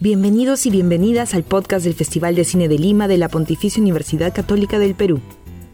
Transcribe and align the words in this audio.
Bienvenidos 0.00 0.66
y 0.66 0.70
bienvenidas 0.70 1.34
al 1.34 1.44
podcast 1.44 1.84
del 1.84 1.94
Festival 1.94 2.34
de 2.34 2.44
Cine 2.44 2.66
de 2.66 2.78
Lima 2.78 3.08
de 3.08 3.18
la 3.18 3.28
Pontificia 3.28 3.80
Universidad 3.80 4.34
Católica 4.34 4.78
del 4.78 4.94
Perú. 4.94 5.20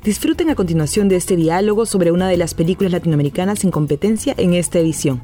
Disfruten 0.02 0.50
a 0.50 0.54
continuación 0.54 1.08
de 1.08 1.16
este 1.16 1.37
diálogo 1.37 1.87
sobre 1.87 2.10
una 2.10 2.28
de 2.28 2.36
las 2.36 2.52
películas 2.52 2.92
latinoamericanas 2.92 3.64
en 3.64 3.70
competencia 3.70 4.34
en 4.36 4.54
esta 4.54 4.80
edición. 4.80 5.22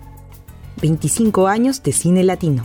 25 0.80 1.48
años 1.48 1.82
de 1.82 1.92
cine 1.92 2.22
latino. 2.22 2.64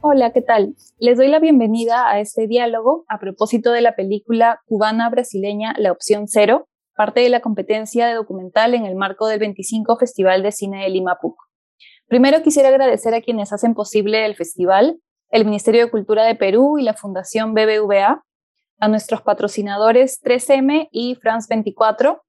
Hola, 0.00 0.32
¿qué 0.32 0.42
tal? 0.42 0.74
Les 0.98 1.16
doy 1.16 1.28
la 1.28 1.38
bienvenida 1.38 2.10
a 2.10 2.20
este 2.20 2.46
diálogo 2.48 3.04
a 3.08 3.18
propósito 3.18 3.70
de 3.72 3.80
la 3.80 3.94
película 3.94 4.60
cubana-brasileña 4.66 5.74
La 5.78 5.92
Opción 5.92 6.26
Cero, 6.26 6.68
parte 6.96 7.20
de 7.20 7.28
la 7.28 7.40
competencia 7.40 8.06
de 8.06 8.14
documental 8.14 8.74
en 8.74 8.86
el 8.86 8.96
marco 8.96 9.26
del 9.28 9.38
25 9.38 9.96
Festival 9.98 10.42
de 10.42 10.50
Cine 10.50 10.82
de 10.82 10.88
Lima 10.88 11.18
PUC. 11.20 11.36
Primero 12.08 12.42
quisiera 12.42 12.68
agradecer 12.68 13.14
a 13.14 13.20
quienes 13.20 13.52
hacen 13.52 13.74
posible 13.74 14.24
el 14.24 14.34
festival, 14.34 14.98
el 15.30 15.44
Ministerio 15.44 15.84
de 15.84 15.90
Cultura 15.90 16.24
de 16.24 16.34
Perú 16.34 16.78
y 16.78 16.82
la 16.82 16.94
Fundación 16.94 17.52
BBVA, 17.52 18.24
a 18.78 18.88
nuestros 18.88 19.22
patrocinadores 19.22 20.20
3M 20.22 20.88
y 20.90 21.16
France 21.16 21.46
24, 21.50 22.22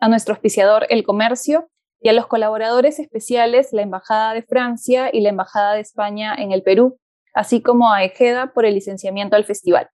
a 0.00 0.08
nuestro 0.08 0.34
auspiciador 0.34 0.86
El 0.88 1.04
Comercio 1.04 1.68
y 2.00 2.08
a 2.08 2.12
los 2.12 2.26
colaboradores 2.26 2.98
especiales 2.98 3.72
la 3.72 3.82
Embajada 3.82 4.34
de 4.34 4.42
Francia 4.42 5.10
y 5.12 5.20
la 5.20 5.28
Embajada 5.28 5.74
de 5.74 5.80
España 5.80 6.34
en 6.36 6.52
el 6.52 6.62
Perú, 6.62 6.98
así 7.34 7.62
como 7.62 7.92
a 7.92 8.04
Ejeda 8.04 8.52
por 8.52 8.64
el 8.64 8.74
licenciamiento 8.74 9.36
al 9.36 9.44
festival. 9.44 9.88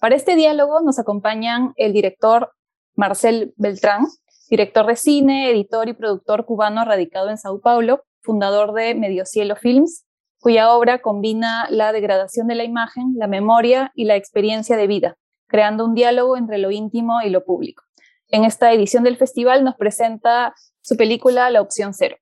Para 0.00 0.16
este 0.16 0.34
diálogo 0.34 0.80
nos 0.80 0.98
acompañan 0.98 1.72
el 1.76 1.92
director 1.92 2.52
Marcel 2.94 3.54
Beltrán, 3.56 4.06
director 4.48 4.86
de 4.86 4.96
cine, 4.96 5.50
editor 5.50 5.88
y 5.88 5.94
productor 5.94 6.44
cubano 6.44 6.84
radicado 6.84 7.30
en 7.30 7.38
Sao 7.38 7.60
Paulo, 7.60 8.04
fundador 8.20 8.72
de 8.72 8.94
Medio 8.94 9.24
Cielo 9.24 9.56
Films, 9.56 10.04
cuya 10.40 10.72
obra 10.72 11.00
combina 11.00 11.66
la 11.70 11.92
degradación 11.92 12.46
de 12.46 12.54
la 12.54 12.64
imagen, 12.64 13.14
la 13.16 13.26
memoria 13.26 13.92
y 13.94 14.04
la 14.04 14.16
experiencia 14.16 14.76
de 14.76 14.86
vida, 14.86 15.16
creando 15.46 15.84
un 15.84 15.94
diálogo 15.94 16.36
entre 16.36 16.58
lo 16.58 16.70
íntimo 16.70 17.20
y 17.22 17.30
lo 17.30 17.44
público. 17.44 17.84
En 18.28 18.44
esta 18.44 18.72
edición 18.72 19.04
del 19.04 19.16
festival 19.16 19.64
nos 19.64 19.76
presenta 19.76 20.54
su 20.80 20.96
película 20.96 21.50
La 21.50 21.60
Opción 21.60 21.92
Cero. 21.94 22.16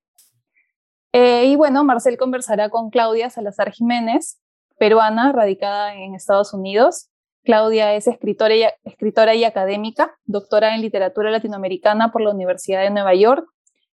Eh, 1.12 1.47
y 1.47 1.56
bueno, 1.56 1.84
Marcel 1.84 2.19
conversará 2.19 2.71
con 2.71 2.91
Claudia 2.91 3.31
Salazar 3.31 3.73
Jiménez, 3.73 4.41
peruana 4.78 5.33
radicada 5.33 5.95
en 5.95 6.15
Estados 6.15 6.53
Unidos, 6.53 7.09
Claudia 7.49 7.95
es 7.95 8.07
escritora 8.07 8.55
y, 8.55 8.65
escritora 8.85 9.35
y 9.35 9.45
académica, 9.45 10.15
doctora 10.27 10.75
en 10.75 10.83
literatura 10.83 11.31
latinoamericana 11.31 12.13
por 12.13 12.21
la 12.21 12.31
Universidad 12.31 12.83
de 12.83 12.91
Nueva 12.91 13.15
York. 13.15 13.49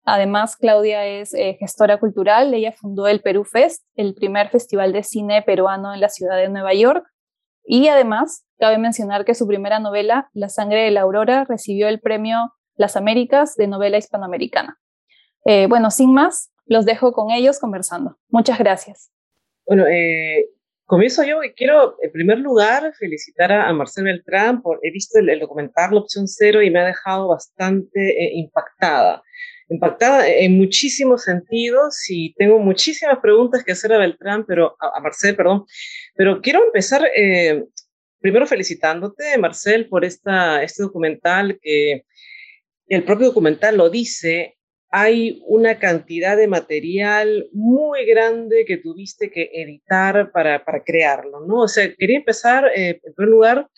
Además, 0.06 0.56
Claudia 0.56 1.06
es 1.06 1.34
eh, 1.34 1.58
gestora 1.60 2.00
cultural. 2.00 2.54
Ella 2.54 2.72
fundó 2.72 3.10
el 3.10 3.20
Perú 3.20 3.44
Fest, 3.44 3.84
el 3.96 4.14
primer 4.14 4.48
festival 4.48 4.94
de 4.94 5.04
cine 5.04 5.42
peruano 5.42 5.94
en 5.94 6.00
la 6.00 6.08
ciudad 6.08 6.38
de 6.38 6.48
Nueva 6.48 6.74
York. 6.74 7.04
Y 7.66 7.90
además, 7.90 8.46
cabe 8.58 8.78
mencionar 8.78 9.26
que 9.26 9.36
su 9.36 9.46
primera 9.46 9.80
novela, 9.80 10.30
La 10.32 10.48
sangre 10.48 10.84
de 10.86 10.92
la 10.92 11.02
aurora, 11.02 11.44
recibió 11.44 11.90
el 11.90 12.00
premio 12.00 12.54
Las 12.76 12.96
Américas 12.96 13.58
de 13.58 13.68
novela 13.68 13.98
hispanoamericana. 13.98 14.80
Eh, 15.44 15.68
bueno, 15.68 15.92
sin 15.92 16.14
más, 16.14 16.54
los 16.64 16.86
dejo 16.86 17.12
con 17.12 17.32
ellos 17.32 17.60
conversando. 17.60 18.18
Muchas 18.30 18.58
gracias. 18.60 19.12
Bueno, 19.68 19.88
eh, 19.88 20.46
Comienzo 20.92 21.23
yo 21.23 21.42
y 21.42 21.53
quiero, 21.53 21.95
en 22.02 22.11
primer 22.11 22.39
lugar, 22.39 22.94
felicitar 23.00 23.50
a, 23.50 23.72
Marcel 23.72 24.03
Beltrán 24.03 24.61
por, 24.61 24.78
he 24.84 24.92
visto 24.92 25.20
el, 25.20 25.39
documental 25.39 25.92
La 25.94 26.02
Opción 26.02 26.28
Cero 26.28 26.61
y 26.61 26.70
me 26.70 26.81
ha 26.81 26.86
dejado 26.86 27.30
bastante 27.30 28.09
eh, 28.09 28.31
impactada. 28.34 29.23
Impactada 29.69 30.28
en 30.28 30.58
muchísimos 30.58 31.23
sentidos 31.23 31.95
y 32.09 32.34
tengo 32.34 32.59
muchísimas 32.59 33.19
preguntas 33.19 33.64
que 33.64 33.72
hacer 33.72 33.94
a 33.94 34.00
Beltrán, 34.00 34.45
pero 34.45 34.75
a, 34.81 35.00
Marcel, 35.00 35.38
perdón. 35.38 35.64
Pero 36.14 36.42
quiero 36.42 36.62
empezar 36.66 37.09
eh, 37.16 37.64
primero 38.19 38.46
felicitándote, 38.46 39.38
Marcel, 39.38 39.88
por 39.88 40.03
esta, 40.03 40.62
este 40.62 40.84
documental 40.84 41.57
que 41.62 42.03
el 42.88 43.06
propio 43.06 43.28
documental 43.28 43.78
lo 43.78 43.90
dice, 43.90 44.57
hay 44.91 45.41
una 45.47 45.79
cantidad 45.79 46.35
de 46.35 46.50
material 46.50 47.47
muy 47.53 48.06
grande 48.06 48.66
que 48.66 48.75
tuviste 48.75 49.31
que 49.31 49.50
editar 49.53 50.31
para, 50.34 50.66
para 50.66 50.84
crearlo, 50.84 51.40
¿no? 51.47 51.62
O 51.62 51.68
sea, 51.69 51.96
quería 51.96 52.18
empezar, 52.18 52.66
eh, 52.75 53.00
en 53.01 53.13
primer 53.13 53.31
lugar, 53.31 53.69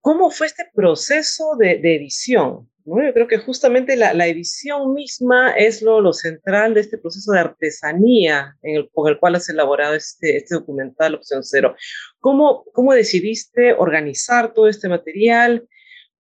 ¿cómo 0.00 0.30
fue 0.30 0.46
este 0.46 0.64
proceso 0.74 1.54
de, 1.58 1.72
edición? 1.72 2.70
¿no? 2.86 3.04
Yo 3.04 3.12
creo 3.12 3.28
que 3.28 3.36
justamente 3.36 3.94
la, 3.94 4.14
la 4.14 4.26
edición 4.26 4.94
misma 4.94 5.50
es 5.50 5.82
lo, 5.82 6.00
lo, 6.00 6.14
central 6.14 6.72
de 6.72 6.80
este 6.80 6.96
proceso 6.96 7.32
de 7.32 7.40
artesanía 7.40 8.56
en 8.62 8.76
el, 8.76 8.90
con 8.90 9.12
el 9.12 9.18
cual 9.18 9.34
has 9.34 9.50
elaborado 9.50 9.94
este, 9.94 10.38
este 10.38 10.54
documental 10.54 11.16
Opción 11.16 11.44
Cero. 11.44 11.76
¿Cómo, 12.20 12.64
¿Cómo 12.72 12.94
decidiste 12.94 13.74
organizar 13.74 14.54
todo 14.54 14.66
este 14.66 14.88
material? 14.88 15.68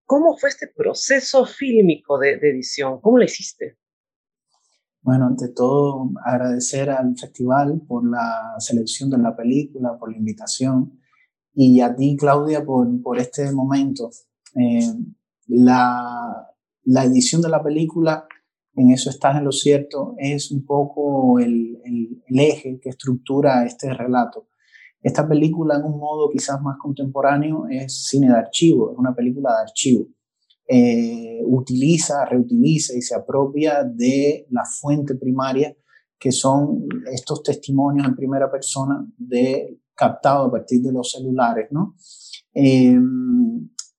¿Cómo 0.05 0.37
fue 0.37 0.49
este 0.49 0.67
proceso 0.67 1.45
fílmico 1.45 2.19
de, 2.19 2.35
de 2.35 2.49
edición? 2.49 2.99
¿Cómo 2.99 3.19
lo 3.19 3.23
hiciste? 3.23 3.77
Bueno, 5.07 5.27
ante 5.27 5.47
todo, 5.47 6.11
agradecer 6.21 6.89
al 6.89 7.15
festival 7.15 7.81
por 7.87 8.05
la 8.05 8.55
selección 8.59 9.09
de 9.09 9.17
la 9.17 9.37
película, 9.37 9.97
por 9.97 10.11
la 10.11 10.17
invitación 10.17 10.99
y 11.53 11.79
a 11.79 11.95
ti, 11.95 12.17
Claudia, 12.19 12.65
por, 12.65 12.85
por 13.01 13.17
este 13.17 13.49
momento. 13.53 14.09
Eh, 14.53 14.91
la, 15.47 16.51
la, 16.83 17.03
edición 17.05 17.41
de 17.41 17.47
la 17.47 17.63
película, 17.63 18.27
en 18.75 18.91
eso 18.91 19.09
estás 19.09 19.37
en 19.37 19.45
lo 19.45 19.53
cierto, 19.53 20.13
es 20.17 20.51
un 20.51 20.65
poco 20.65 21.39
el, 21.39 21.79
el, 21.85 22.21
el 22.27 22.39
eje 22.41 22.77
que 22.77 22.89
estructura 22.89 23.63
este 23.63 23.93
relato. 23.93 24.49
Esta 25.01 25.25
película, 25.25 25.77
en 25.77 25.85
un 25.85 25.99
modo 25.99 26.29
quizás 26.29 26.61
más 26.61 26.77
contemporáneo, 26.77 27.65
es 27.69 28.07
cine 28.09 28.27
de 28.27 28.35
archivo, 28.35 28.91
es 28.91 28.97
una 28.97 29.15
película 29.15 29.51
de 29.55 29.61
archivo. 29.69 30.07
Eh, 30.69 31.41
utiliza, 31.45 32.25
reutiliza 32.25 32.93
y 32.93 33.01
se 33.01 33.15
apropia 33.15 33.85
de 33.85 34.47
la 34.49 34.65
fuente 34.65 35.15
primaria, 35.15 35.75
que 36.19 36.31
son 36.31 36.87
estos 37.11 37.41
testimonios 37.41 38.05
en 38.05 38.15
primera 38.15 38.51
persona 38.51 39.07
de 39.17 39.79
captado 39.95 40.45
a 40.45 40.51
partir 40.51 40.81
de 40.81 40.91
los 40.91 41.11
celulares, 41.11 41.67
¿no? 41.71 41.95
Eh, 42.53 42.99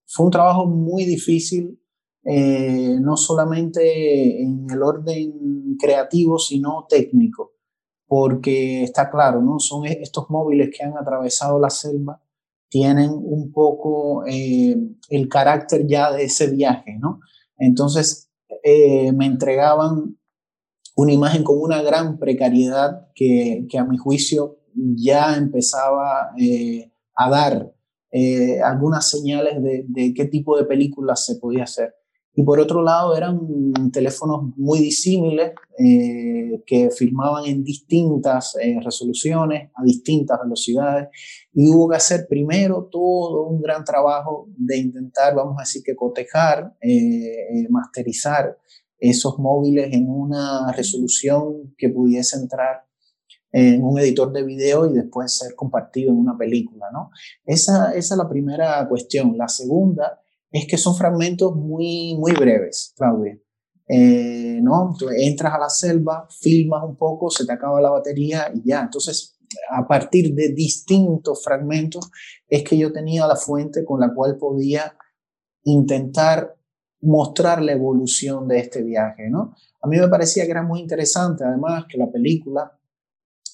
fue 0.07 0.27
un 0.27 0.33
trabajo 0.33 0.67
muy 0.67 1.05
difícil, 1.05 1.81
eh, 2.25 2.99
no 3.01 3.17
solamente 3.17 4.43
en 4.43 4.67
el 4.71 4.83
orden 4.83 5.77
creativo, 5.79 6.39
sino 6.39 6.87
técnico, 6.89 7.55
porque 8.07 8.83
está 8.83 9.11
claro, 9.11 9.41
¿no? 9.41 9.59
Son 9.59 9.87
estos 9.87 10.29
móviles 10.29 10.71
que 10.77 10.85
han 10.85 10.99
atravesado 10.99 11.59
la 11.59 11.71
selva 11.71 12.21
tienen 12.69 13.11
un 13.11 13.53
poco 13.53 14.25
eh, 14.27 14.77
el 15.09 15.29
carácter 15.29 15.87
ya 15.87 16.13
de 16.13 16.25
ese 16.25 16.49
viaje, 16.51 16.99
¿no? 17.01 17.21
Entonces 17.59 18.31
eh, 18.63 19.13
me 19.13 19.27
entregaban 19.27 20.19
una 20.97 21.13
imagen 21.13 21.45
con 21.45 21.61
una 21.61 21.83
gran 21.83 22.19
precariedad 22.19 23.09
que, 23.15 23.67
que 23.69 23.79
a 23.79 23.85
mi 23.85 23.97
juicio 23.97 24.59
ya 24.75 25.37
empezaba 25.37 26.31
eh, 26.39 26.93
a 27.17 27.31
dar 27.31 27.73
algunas 28.65 29.11
señales 29.11 29.63
de, 29.63 29.85
de, 29.87 30.15
qué 30.15 30.25
tipo 30.25 30.57
de 30.57 30.65
películas 30.65 31.27
se 31.27 31.37
podía 31.37 31.65
hacer. 31.65 31.95
Y 32.39 32.45
por 32.45 32.61
otro 32.61 32.85
lado 32.85 33.17
eran 33.17 33.73
teléfonos 33.93 34.57
muy 34.57 34.79
disímiles 34.79 35.55
eh, 35.77 36.63
que 36.65 36.89
filmaban 36.89 37.47
en 37.47 37.65
distintas 37.65 38.57
eh, 38.63 38.79
resoluciones, 38.81 39.73
a 39.75 39.83
distintas 39.83 40.39
velocidades. 40.45 41.09
Y 41.53 41.69
hubo 41.69 41.89
que 41.89 41.97
hacer 41.97 42.29
primero 42.29 42.89
todo 42.93 43.49
un 43.49 43.61
gran 43.61 43.83
trabajo 43.83 44.47
de 44.57 44.77
intentar, 44.77 45.35
vamos 45.35 45.57
a 45.59 45.63
decir, 45.63 45.83
que 45.85 45.97
cotejar, 45.97 46.77
eh, 46.81 47.67
masterizar 47.71 48.57
esos 49.01 49.37
móviles 49.41 49.93
en 49.93 50.09
una 50.09 50.71
resolución 50.71 51.75
que 51.77 51.89
pudiese 51.89 52.37
entrar 52.37 52.85
en 53.51 53.83
un 53.83 53.99
editor 53.99 54.33
de 54.33 54.45
video 54.45 54.89
y 54.89 54.93
después 54.93 55.37
ser 55.37 55.57
compartido 55.57 56.13
en 56.13 56.19
una 56.19 56.39
película, 56.39 56.87
¿no? 56.93 57.11
Esa, 57.45 57.91
esa 57.97 58.15
es 58.15 58.19
la 58.19 58.29
primera 58.29 58.87
cuestión. 58.89 59.37
La 59.37 59.49
segunda 59.49 60.21
es 60.51 60.67
que 60.67 60.79
son 60.79 60.97
fragmentos 60.97 61.55
muy, 61.55 62.17
muy 62.17 62.33
breves, 62.33 62.95
Claudia. 62.97 63.39
Eh, 63.89 64.61
¿no? 64.63 64.95
Entras 65.17 65.55
a 65.55 65.59
la 65.59 65.71
selva, 65.71 66.29
filmas 66.31 66.85
un 66.85 66.97
poco, 66.97 67.31
se 67.31 67.47
te 67.47 67.53
acaba 67.53 67.81
la 67.81 67.91
batería 67.91 68.51
y 68.55 68.69
ya. 68.69 68.83
Entonces, 68.83 69.39
a 69.71 69.87
partir 69.87 70.35
de 70.35 70.53
distintos 70.53 71.43
fragmentos, 71.43 72.11
es 72.49 72.63
que 72.65 72.77
yo 72.77 72.93
tenía 72.93 73.27
la 73.27 73.37
fuente 73.37 73.85
con 73.85 74.01
la 74.01 74.13
cual 74.13 74.37
podía 74.37 74.97
intentar 75.65 76.55
mostrar 77.01 77.63
la 77.63 77.73
evolución 77.73 78.49
de 78.49 78.59
este 78.59 78.83
viaje, 78.83 79.31
¿no? 79.31 79.55
A 79.81 79.87
mí 79.87 79.99
me 79.99 80.09
parecía 80.09 80.45
que 80.45 80.51
era 80.51 80.63
muy 80.63 80.81
interesante, 80.81 81.45
además, 81.45 81.85
que 81.89 81.97
la 81.97 82.11
película 82.11 82.79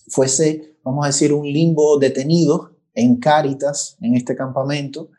fuese, 0.09 0.79
vamos 0.83 1.05
a 1.05 1.09
decir, 1.09 1.33
un 1.33 1.47
limbo 1.47 1.99
detenido 1.99 2.79
en 2.95 3.19
Cáritas, 3.19 3.97
en 4.01 4.15
este 4.15 4.35
campamento, 4.35 5.11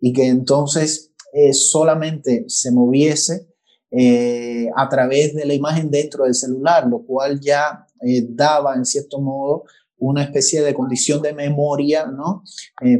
y 0.00 0.12
que 0.12 0.28
entonces 0.28 1.13
eh, 1.36 1.52
solamente 1.52 2.44
se 2.46 2.70
moviese 2.70 3.48
eh, 3.90 4.68
a 4.76 4.88
través 4.88 5.34
de 5.34 5.44
la 5.44 5.54
imagen 5.54 5.90
dentro 5.90 6.24
del 6.24 6.34
celular, 6.34 6.86
lo 6.86 7.04
cual 7.04 7.40
ya 7.40 7.84
eh, 8.06 8.24
daba 8.28 8.76
en 8.76 8.84
cierto 8.84 9.20
modo 9.20 9.64
una 9.96 10.22
especie 10.22 10.62
de 10.62 10.74
condición 10.74 11.22
de 11.22 11.32
memoria, 11.32 12.06
¿no? 12.06 12.42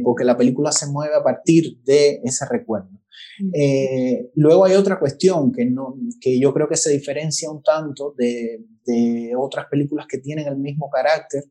Porque 0.03 0.25
la 0.25 0.35
película 0.35 0.71
se 0.71 0.87
mueve 0.87 1.15
a 1.15 1.23
partir 1.23 1.77
de 1.83 2.19
ese 2.23 2.45
recuerdo. 2.49 2.89
luego 4.33 4.65
hay 4.65 4.75
otra 4.75 4.97
cuestión 4.97 5.51
que, 5.51 5.65
no, 5.65 5.95
que 6.19 6.39
yo 6.39 6.53
creo 6.53 6.67
que 6.67 6.77
se 6.77 6.91
diferencia 6.91 7.51
un 7.51 7.61
tanto 7.61 8.15
de, 8.17 8.65
de 8.85 9.33
otras 9.37 9.67
películas 9.69 10.07
que 10.09 10.17
tienen 10.17 10.47
el 10.47 10.57
mismo 10.57 10.89
carácter, 10.89 11.43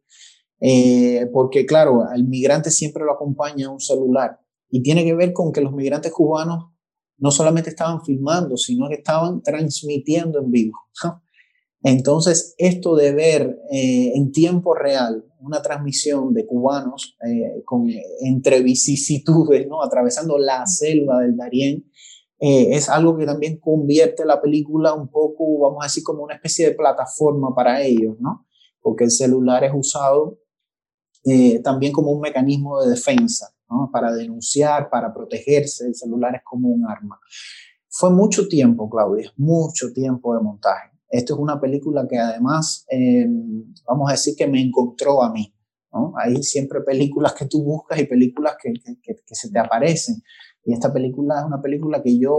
porque 1.33 1.65
claro, 1.67 2.03
al 2.03 2.25
migrante 2.25 2.71
siempre 2.71 3.05
lo 3.05 3.13
acompaña 3.13 3.71
un 3.71 3.81
celular 3.81 4.41
y 4.71 4.83
tiene 4.83 5.05
que 5.05 5.15
ver 5.15 5.33
con 5.33 5.53
que 5.53 5.61
los 5.61 5.73
migrantes 5.73 6.11
cubanos 6.11 6.74
no 7.19 7.31
solamente 7.31 7.71
estaban 7.71 8.05
filmando, 8.05 8.57
sino 8.57 8.89
que 8.89 8.97
estaban 8.97 9.43
transmitiendo 9.43 10.41
en 10.41 10.51
vivo. 10.51 10.79
Entonces, 11.83 12.55
esto 12.57 12.97
de 12.97 13.13
ver 13.13 13.59
eh, 13.71 14.13
en 14.15 14.33
tiempo 14.33 14.75
real 14.75 15.25
una 15.39 15.61
transmisión 15.61 16.33
de 16.33 16.47
cubanos 16.47 17.17
eh, 17.27 17.63
con, 17.67 17.87
entre 18.21 18.63
vicisitudes, 18.63 19.69
¿no? 19.69 19.83
atravesando 19.83 20.39
la 20.39 20.67
selva 20.67 21.21
del 21.21 21.37
Darién, 21.37 21.85
eh, 22.41 22.69
es 22.75 22.89
algo 22.89 23.17
que 23.19 23.27
también 23.27 23.59
convierte 23.59 24.25
la 24.25 24.41
película 24.41 24.95
un 24.95 25.09
poco, 25.09 25.59
vamos 25.59 25.79
a 25.83 25.87
decir, 25.87 26.03
como 26.03 26.23
una 26.23 26.35
especie 26.35 26.71
de 26.71 26.75
plataforma 26.75 27.55
para 27.55 27.83
ellos, 27.83 28.17
¿no? 28.19 28.47
porque 28.81 29.05
el 29.05 29.11
celular 29.11 29.65
es 29.65 29.73
usado 29.75 30.41
también 31.63 31.91
como 31.91 32.13
un 32.13 32.21
mecanismo 32.21 32.83
de 32.83 32.91
defensa 32.91 33.54
para 33.93 34.13
denunciar, 34.13 34.89
para 34.91 35.13
protegerse, 35.13 35.87
el 35.87 35.95
celular 35.95 36.35
es 36.37 36.43
como 36.45 36.69
un 36.69 36.87
arma. 36.87 37.19
Fue 37.89 38.11
mucho 38.11 38.49
tiempo, 38.49 38.89
Claudia, 38.91 39.33
mucho 39.37 39.93
tiempo 39.93 40.35
de 40.35 40.41
montaje. 40.43 40.91
Esto 41.09 41.35
es 41.35 41.41
una 41.41 41.61
película 41.61 42.07
que 42.09 42.19
además, 42.19 42.85
em, 42.89 43.73
vamos 43.87 44.09
a 44.09 44.13
decir 44.13 44.35
que 44.37 44.49
me 44.49 44.61
encontró 44.61 45.23
a 45.23 45.33
mí. 45.33 45.55
Hay 46.17 46.43
siempre 46.43 46.81
películas 46.81 47.35
que 47.35 47.47
tú 47.47 47.63
buscas 47.63 48.01
y 48.01 48.07
películas 48.07 48.57
que, 48.61 48.73
que, 49.01 49.15
que, 49.15 49.35
se 49.35 49.49
te 49.49 49.61
aparecen. 49.61 50.17
Y 50.65 50.73
esta 50.73 50.93
película 50.93 51.39
es 51.39 51.47
una 51.47 51.63
película 51.63 52.03
que 52.03 52.19
yo, 52.19 52.37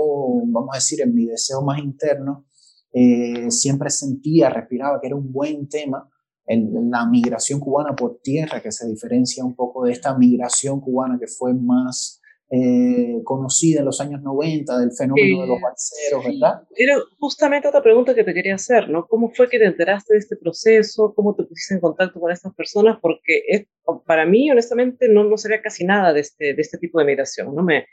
vamos 0.47 0.69
a 0.73 0.77
decir, 0.77 1.01
en 1.01 1.15
mi 1.15 1.25
deseo 1.25 1.61
más 1.61 1.79
interno, 1.79 2.45
eh, 2.91 3.49
siempre 3.51 3.89
sentía, 3.89 4.49
respiraba 4.49 4.99
que 4.99 5.07
era 5.07 5.15
un 5.15 5.31
buen 5.31 5.69
tema 5.69 6.09
la 6.47 7.05
migración 7.07 7.59
cubana 7.59 7.95
por 7.95 8.19
tierra, 8.21 8.61
que 8.61 8.71
se 8.71 8.87
diferencia 8.87 9.43
un 9.43 9.55
poco 9.55 9.85
de 9.85 9.91
esta 9.91 10.17
migración 10.17 10.79
cubana 10.79 11.17
que 11.19 11.27
fue 11.27 11.53
más 11.53 12.21
eh, 12.51 13.23
conocida 13.23 13.79
en 13.79 13.85
los 13.85 13.99
años 13.99 14.21
90, 14.21 14.77
del 14.77 14.91
fenómeno 14.91 15.41
de 15.41 15.47
los 15.47 15.59
balseros, 15.59 16.25
¿verdad? 16.25 16.61
Era 16.75 16.95
justamente 17.19 17.67
otra 17.67 17.81
pregunta 17.81 18.13
que 18.13 18.23
te 18.23 18.35
quería 18.35 18.53
hacer, 18.53 18.87
¿no? 18.87 19.07
¿Cómo 19.07 19.31
fue 19.31 19.49
que 19.49 19.57
te 19.57 19.65
enteraste 19.65 20.13
de 20.13 20.19
este 20.19 20.35
proceso? 20.35 21.13
¿Cómo 21.15 21.33
te 21.33 21.43
pusiste 21.43 21.73
en 21.73 21.79
contacto 21.79 22.19
con 22.19 22.31
estas 22.31 22.53
personas? 22.53 22.99
Porque 23.01 23.41
es, 23.47 23.65
para 24.05 24.27
mí, 24.27 24.51
honestamente, 24.51 25.09
no, 25.09 25.23
no 25.23 25.37
sabía 25.37 25.63
casi 25.63 25.85
nada 25.85 26.13
de 26.13 26.19
este, 26.19 26.53
de 26.53 26.61
este 26.61 26.77
tipo 26.77 26.99
de 26.99 27.05
migración, 27.05 27.55
¿no? 27.55 27.63
Me, 27.63 27.87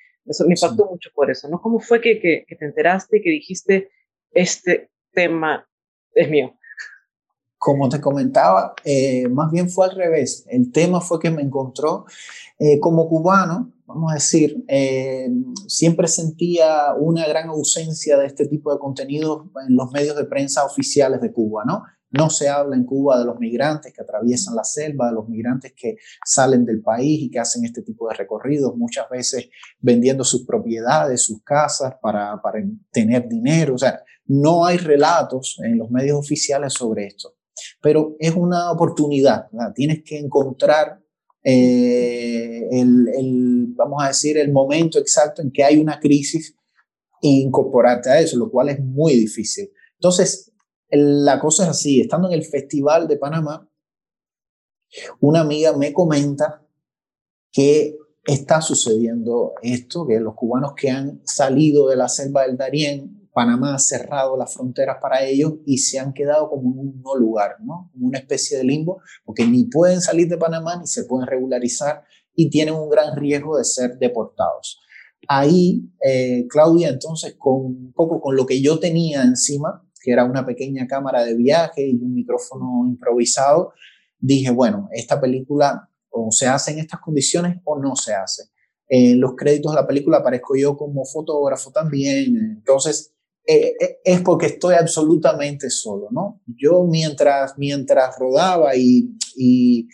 me 0.47 0.55
impactó 0.55 0.87
mucho 0.87 1.09
por 1.15 1.31
eso, 1.31 1.49
¿no? 1.49 1.59
¿Cómo 1.59 1.81
fue 1.81 2.03
que, 2.03 2.21
que, 2.21 2.45
que 2.47 2.57
te 2.57 2.67
enteraste 2.67 3.17
y 3.17 3.23
que 3.23 3.31
dijiste, 3.31 3.89
este 4.33 4.91
tema 5.13 5.67
es 6.15 6.29
mío? 6.29 6.55
Como 7.65 7.89
te 7.89 8.01
comentaba, 8.01 8.75
eh, 8.83 9.29
más 9.29 9.53
bien 9.53 9.71
fue 9.71 9.87
al 9.87 9.95
revés. 9.95 10.45
El 10.49 10.73
tema 10.73 11.01
fue 11.01 11.21
que 11.21 11.31
me 11.31 11.43
encontró 11.43 12.07
eh, 12.59 12.81
como 12.81 13.09
cubano, 13.09 13.73
vamos 13.87 14.11
a 14.11 14.15
decir, 14.15 14.65
eh, 14.67 15.29
siempre 15.69 16.09
sentía 16.09 16.93
una 16.99 17.25
gran 17.29 17.51
ausencia 17.51 18.19
de 18.19 18.27
este 18.27 18.49
tipo 18.49 18.73
de 18.73 18.81
contenidos 18.81 19.47
en 19.69 19.77
los 19.77 19.93
medios 19.93 20.17
de 20.17 20.25
prensa 20.25 20.65
oficiales 20.65 21.21
de 21.21 21.31
Cuba, 21.31 21.63
¿no? 21.65 21.85
No 22.11 22.31
se 22.31 22.49
habla 22.49 22.75
en 22.75 22.85
Cuba 22.85 23.17
de 23.21 23.27
los 23.27 23.39
migrantes 23.39 23.93
que 23.93 24.03
atraviesan 24.03 24.57
la 24.57 24.65
selva, 24.65 25.07
de 25.07 25.15
los 25.15 25.29
migrantes 25.29 25.73
que 25.77 25.99
salen 26.27 26.65
del 26.65 26.83
país 26.83 27.23
y 27.23 27.31
que 27.31 27.39
hacen 27.39 27.65
este 27.65 27.83
tipo 27.83 28.09
de 28.09 28.17
recorridos, 28.17 28.77
muchas 28.77 29.09
veces 29.09 29.51
vendiendo 29.79 30.25
sus 30.25 30.45
propiedades, 30.45 31.23
sus 31.23 31.45
casas 31.45 31.95
para, 32.03 32.43
para 32.43 32.59
tener 32.91 33.29
dinero. 33.29 33.77
O 33.77 33.79
sea, 33.79 34.01
no 34.27 34.67
hay 34.67 34.79
relatos 34.79 35.61
en 35.63 35.79
los 35.79 35.93
medios 35.93 36.19
oficiales 36.19 36.73
sobre 36.73 37.07
esto 37.07 37.37
pero 37.81 38.17
es 38.19 38.35
una 38.35 38.71
oportunidad, 38.71 39.49
tienes 39.75 40.03
que 40.05 40.19
encontrar 40.19 41.01
eh, 41.45 42.69
el, 42.71 43.67
vamos 43.75 44.03
a 44.03 44.09
decir, 44.09 44.39
el 44.39 44.53
momento 44.53 44.99
exacto 44.99 45.43
en 45.43 45.51
que 45.51 45.65
hay 45.65 45.79
una 45.79 45.99
crisis 45.99 46.55
e 47.21 47.29
incorporarte 47.29 48.11
a 48.11 48.21
eso, 48.21 48.37
lo 48.37 48.51
cual 48.51 48.69
es 48.69 48.81
muy 48.81 49.15
difícil. 49.15 49.71
Entonces, 49.95 50.53
la 50.91 51.41
cosa 51.41 51.65
es 51.65 51.71
así, 51.71 52.01
estando 52.01 52.29
en 52.29 52.35
el 52.35 52.45
Festival 52.45 53.09
de 53.09 53.17
Panamá, 53.17 53.69
una 55.21 55.41
amiga 55.41 55.77
me 55.77 55.93
comenta 55.93 56.67
que 57.51 57.97
está 58.25 58.61
sucediendo 58.61 59.55
esto, 59.63 60.07
que 60.07 60.21
los 60.21 60.35
cubanos 60.35 60.75
que 60.75 60.91
han 60.91 61.23
salido 61.25 61.89
de 61.89 61.97
la 61.97 62.09
selva 62.09 62.47
del 62.47 62.57
Darién 62.57 63.22
Panamá 63.33 63.75
ha 63.75 63.79
cerrado 63.79 64.37
las 64.37 64.53
fronteras 64.53 64.99
para 65.01 65.25
ellos 65.25 65.55
y 65.65 65.79
se 65.79 65.99
han 65.99 66.13
quedado 66.13 66.51
como 66.51 66.73
en 66.73 66.79
un 66.79 67.03
no 67.03 67.17
lugar, 67.17 67.57
¿no? 67.61 67.91
Como 67.93 68.09
una 68.09 68.19
especie 68.19 68.59
de 68.59 68.65
limbo, 68.65 69.01
porque 69.25 69.47
ni 69.47 69.65
pueden 69.65 70.01
salir 70.01 70.29
de 70.29 70.37
Panamá 70.37 70.77
ni 70.77 70.87
se 70.87 71.05
pueden 71.05 71.27
regularizar 71.27 72.05
y 72.35 72.51
tienen 72.51 72.75
un 72.75 72.91
gran 72.91 73.17
riesgo 73.17 73.57
de 73.57 73.65
ser 73.65 73.99
deportados. 73.99 74.81
Ahí, 75.29 75.89
eh, 76.05 76.47
Claudia, 76.49 76.89
entonces, 76.89 77.37
con 77.39 77.93
poco 77.93 78.21
con 78.21 78.37
lo 78.37 78.45
que 78.45 78.61
yo 78.61 78.79
tenía 78.79 79.23
encima, 79.23 79.83
que 80.03 80.13
era 80.13 80.25
una 80.25 80.45
pequeña 80.45 80.87
cámara 80.87 81.25
de 81.25 81.35
viaje 81.35 81.89
y 81.89 81.95
un 81.95 82.13
micrófono 82.13 82.85
improvisado, 82.87 83.73
dije, 84.19 84.51
bueno, 84.51 84.89
esta 84.93 85.21
película 85.21 85.89
o 86.11 86.31
se 86.31 86.47
hace 86.47 86.73
en 86.73 86.81
estas 86.81 87.01
condiciones 87.01 87.59
o 87.65 87.79
no 87.79 87.97
se 87.97 88.13
hace. 88.15 88.45
En 88.89 89.21
los 89.21 89.37
créditos 89.37 89.73
de 89.73 89.81
la 89.81 89.87
película 89.87 90.19
aparezco 90.19 90.55
yo 90.55 90.77
como 90.77 91.05
fotógrafo 91.07 91.71
también, 91.71 92.37
entonces 92.59 93.12
eh, 93.45 93.75
eh, 93.81 93.99
es 94.05 94.21
porque 94.21 94.47
estoy 94.47 94.75
absolutamente 94.75 95.69
solo, 95.69 96.09
¿no? 96.13 96.41
Yo 96.47 96.85
mientras, 96.85 97.59
mientras 97.59 98.17
rodaba 98.17 98.77
y, 98.77 99.17
y, 99.37 99.89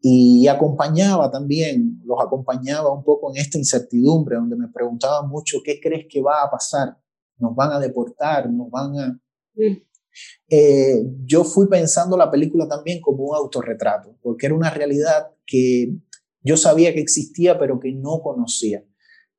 y, 0.00 0.46
acompañaba 0.46 1.30
también, 1.30 2.00
los 2.04 2.18
acompañaba 2.24 2.92
un 2.92 3.02
poco 3.02 3.34
en 3.34 3.40
esta 3.40 3.58
incertidumbre, 3.58 4.36
donde 4.36 4.56
me 4.56 4.68
preguntaban 4.68 5.28
mucho, 5.28 5.58
¿qué 5.64 5.80
crees 5.80 6.06
que 6.08 6.22
va 6.22 6.44
a 6.44 6.50
pasar? 6.50 6.96
¿Nos 7.38 7.56
van 7.56 7.72
a 7.72 7.80
deportar? 7.80 8.50
¿Nos 8.50 8.70
van 8.70 8.98
a...? 8.98 9.20
Mm. 9.56 9.82
Eh, 10.48 11.02
yo 11.24 11.44
fui 11.44 11.66
pensando 11.68 12.16
la 12.16 12.30
película 12.30 12.68
también 12.68 13.00
como 13.00 13.24
un 13.24 13.36
autorretrato, 13.36 14.16
porque 14.22 14.46
era 14.46 14.54
una 14.54 14.70
realidad 14.70 15.32
que 15.44 15.92
yo 16.40 16.56
sabía 16.56 16.94
que 16.94 17.00
existía, 17.00 17.58
pero 17.58 17.80
que 17.80 17.92
no 17.92 18.22
conocía 18.22 18.84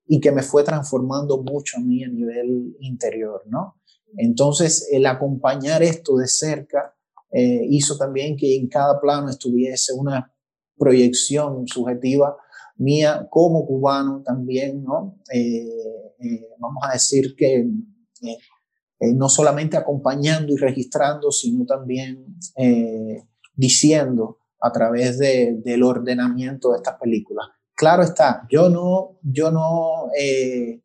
y 0.07 0.19
que 0.19 0.31
me 0.31 0.41
fue 0.41 0.63
transformando 0.63 1.43
mucho 1.43 1.77
a 1.77 1.81
mí 1.81 2.03
a 2.03 2.07
nivel 2.07 2.75
interior, 2.79 3.43
¿no? 3.47 3.75
Entonces, 4.15 4.87
el 4.91 5.05
acompañar 5.05 5.83
esto 5.83 6.15
de 6.15 6.27
cerca 6.27 6.95
eh, 7.31 7.61
hizo 7.69 7.97
también 7.97 8.37
que 8.37 8.55
en 8.55 8.69
cada 8.69 9.01
plano 9.01 9.29
estuviese 9.29 9.93
una 9.93 10.33
proyección 10.77 11.67
subjetiva 11.67 12.37
mía 12.77 13.27
como 13.29 13.65
cubano 13.65 14.21
también, 14.23 14.83
¿no? 14.83 15.19
Eh, 15.33 15.67
eh, 16.19 16.47
vamos 16.57 16.83
a 16.87 16.93
decir 16.93 17.35
que 17.35 17.67
no 18.99 19.29
solamente 19.29 19.77
acompañando 19.77 20.53
y 20.53 20.57
registrando, 20.57 21.31
sino 21.31 21.65
también 21.65 22.25
diciendo 23.55 24.39
a 24.59 24.71
través 24.71 25.19
de, 25.19 25.59
del 25.63 25.83
ordenamiento 25.83 26.71
de 26.71 26.77
estas 26.77 26.95
películas 26.99 27.47
claro 27.77 28.03
está, 28.03 28.46
yo 28.50 28.69
no, 28.69 29.19
yo 29.22 29.51
no, 29.51 30.10
eh, 30.19 30.81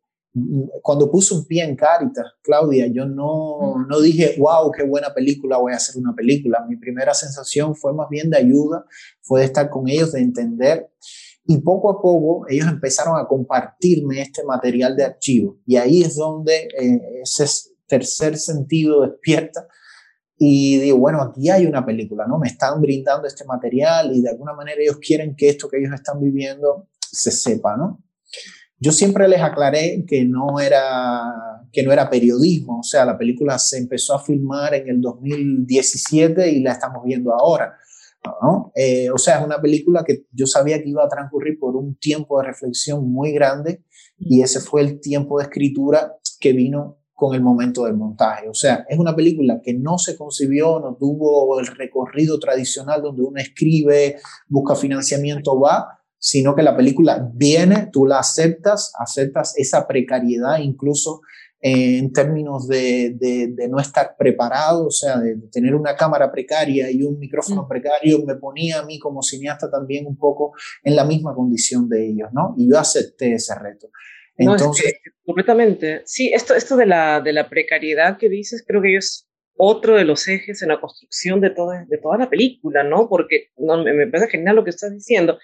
cuando 0.81 1.11
puse 1.11 1.33
un 1.33 1.45
pie 1.45 1.63
en 1.63 1.75
Caritas, 1.75 2.25
Claudia, 2.41 2.87
yo 2.87 3.05
no, 3.05 3.85
no 3.87 3.99
dije, 3.99 4.35
wow, 4.39 4.71
qué 4.71 4.83
buena 4.83 5.13
película, 5.13 5.57
voy 5.57 5.73
a 5.73 5.75
hacer 5.75 5.97
una 5.97 6.15
película. 6.15 6.65
Mi 6.67 6.77
primera 6.77 7.13
sensación 7.13 7.75
fue 7.75 7.93
más 7.93 8.09
bien 8.09 8.29
de 8.29 8.37
ayuda, 8.37 8.85
fue 9.21 9.41
de 9.41 9.47
estar 9.47 9.69
con 9.69 9.87
ellos, 9.87 10.13
de 10.13 10.21
entender. 10.21 10.89
Y 11.45 11.59
poco 11.59 11.89
a 11.89 12.01
poco 12.01 12.45
ellos 12.49 12.67
empezaron 12.67 13.19
a 13.19 13.27
compartirme 13.27 14.21
este 14.21 14.43
material 14.43 14.95
de 14.95 15.03
archivo. 15.03 15.59
Y 15.67 15.75
ahí 15.75 16.01
es 16.01 16.15
donde 16.15 16.67
eh, 16.79 17.01
ese 17.21 17.45
tercer 17.87 18.37
sentido 18.37 19.01
despierta 19.01 19.67
y 20.45 20.77
digo, 20.77 20.97
bueno, 20.97 21.21
aquí 21.21 21.49
hay 21.49 21.65
una 21.65 21.85
película, 21.85 22.27
¿no? 22.27 22.37
Me 22.37 22.47
están 22.47 22.81
brindando 22.81 23.25
este 23.25 23.45
material 23.45 24.13
y 24.13 24.21
de 24.21 24.29
alguna 24.29 24.51
manera 24.53 24.81
ellos 24.81 24.97
quieren 24.97 25.37
que 25.37 25.47
esto 25.47 25.69
que 25.69 25.77
ellos 25.77 25.93
están 25.93 26.19
viviendo 26.19 26.89
se 26.99 27.31
sepa, 27.31 27.77
¿no? 27.77 28.03
Yo 28.77 28.91
siempre 28.91 29.25
les 29.29 29.41
aclaré 29.41 30.03
que 30.05 30.25
no 30.25 30.59
era, 30.59 31.23
que 31.71 31.81
no 31.83 31.93
era 31.93 32.09
periodismo, 32.09 32.79
o 32.79 32.83
sea, 32.83 33.05
la 33.05 33.17
película 33.17 33.57
se 33.57 33.77
empezó 33.77 34.15
a 34.15 34.21
filmar 34.21 34.73
en 34.73 34.89
el 34.89 34.99
2017 34.99 36.49
y 36.51 36.59
la 36.59 36.73
estamos 36.73 37.05
viendo 37.05 37.33
ahora. 37.33 37.77
¿no? 38.41 38.73
Eh, 38.75 39.09
o 39.11 39.17
sea, 39.17 39.39
es 39.39 39.45
una 39.45 39.61
película 39.61 40.03
que 40.05 40.25
yo 40.33 40.45
sabía 40.45 40.83
que 40.83 40.89
iba 40.89 41.05
a 41.05 41.09
transcurrir 41.09 41.57
por 41.57 41.77
un 41.77 41.95
tiempo 41.95 42.41
de 42.41 42.47
reflexión 42.47 43.09
muy 43.09 43.31
grande 43.31 43.81
y 44.17 44.41
ese 44.41 44.59
fue 44.59 44.81
el 44.81 44.99
tiempo 44.99 45.39
de 45.39 45.45
escritura 45.45 46.17
que 46.41 46.51
vino 46.51 47.02
con 47.13 47.35
el 47.35 47.41
momento 47.41 47.85
del 47.85 47.95
montaje. 47.95 48.49
O 48.49 48.53
sea, 48.53 48.85
es 48.89 48.97
una 48.97 49.15
película 49.15 49.61
que 49.61 49.73
no 49.73 49.97
se 49.97 50.17
concibió, 50.17 50.79
no 50.79 50.95
tuvo 50.95 51.59
el 51.59 51.67
recorrido 51.67 52.39
tradicional 52.39 53.01
donde 53.01 53.21
uno 53.21 53.39
escribe, 53.39 54.17
busca 54.47 54.75
financiamiento, 54.75 55.59
va, 55.59 55.99
sino 56.17 56.55
que 56.55 56.63
la 56.63 56.75
película 56.75 57.29
viene, 57.33 57.89
tú 57.91 58.05
la 58.05 58.19
aceptas, 58.19 58.93
aceptas 58.97 59.53
esa 59.57 59.87
precariedad 59.87 60.59
incluso 60.59 61.21
eh, 61.65 61.97
en 61.97 62.11
términos 62.11 62.67
de, 62.67 63.15
de, 63.17 63.67
no 63.69 63.79
estar 63.79 64.17
preparado, 64.17 64.87
o 64.87 64.91
sea, 64.91 65.17
de, 65.17 65.37
tener 65.49 65.75
una 65.75 65.95
cámara 65.95 66.29
precaria 66.29 66.91
y 66.91 67.03
un 67.03 67.17
micrófono 67.17 67.63
mm. 67.63 67.67
precario, 67.69 68.25
me 68.25 68.35
ponía 68.35 68.79
a 68.79 68.85
mí 68.85 68.99
como 68.99 69.21
cineasta 69.21 69.71
también 69.71 70.05
un 70.05 70.17
poco 70.17 70.51
en 70.83 70.97
la 70.97 71.05
misma 71.05 71.33
condición 71.33 71.87
de 71.87 72.05
ellos, 72.05 72.27
¿no? 72.33 72.53
Y 72.57 72.69
yo 72.69 72.77
acepté 72.77 73.35
ese 73.35 73.55
reto. 73.55 73.87
Entonces, 74.37 74.93
completamente. 75.25 76.01
Sí, 76.05 76.31
esto, 76.33 76.55
esto 76.55 76.75
de, 76.75 76.85
la, 76.85 77.21
de 77.21 77.33
la 77.33 77.49
precariedad 77.49 78.17
que 78.17 78.29
dices, 78.29 78.63
creo 78.67 78.81
que 78.81 78.95
es 78.95 79.27
otro 79.55 79.95
de 79.95 80.05
los 80.05 80.27
ejes 80.27 80.61
en 80.61 80.69
la 80.69 80.81
construcción 80.81 81.39
de 81.39 81.51
toda, 81.51 81.85
de 81.87 81.97
toda 81.97 82.17
la 82.17 82.29
película, 82.29 82.83
¿no? 82.83 83.07
Porque 83.07 83.49
no, 83.57 83.83
me, 83.83 84.07
parece 84.07 84.31
genial 84.31 84.55
lo 84.55 84.63
que 84.63 84.71
estás 84.71 84.91
diciendo, 84.93 85.37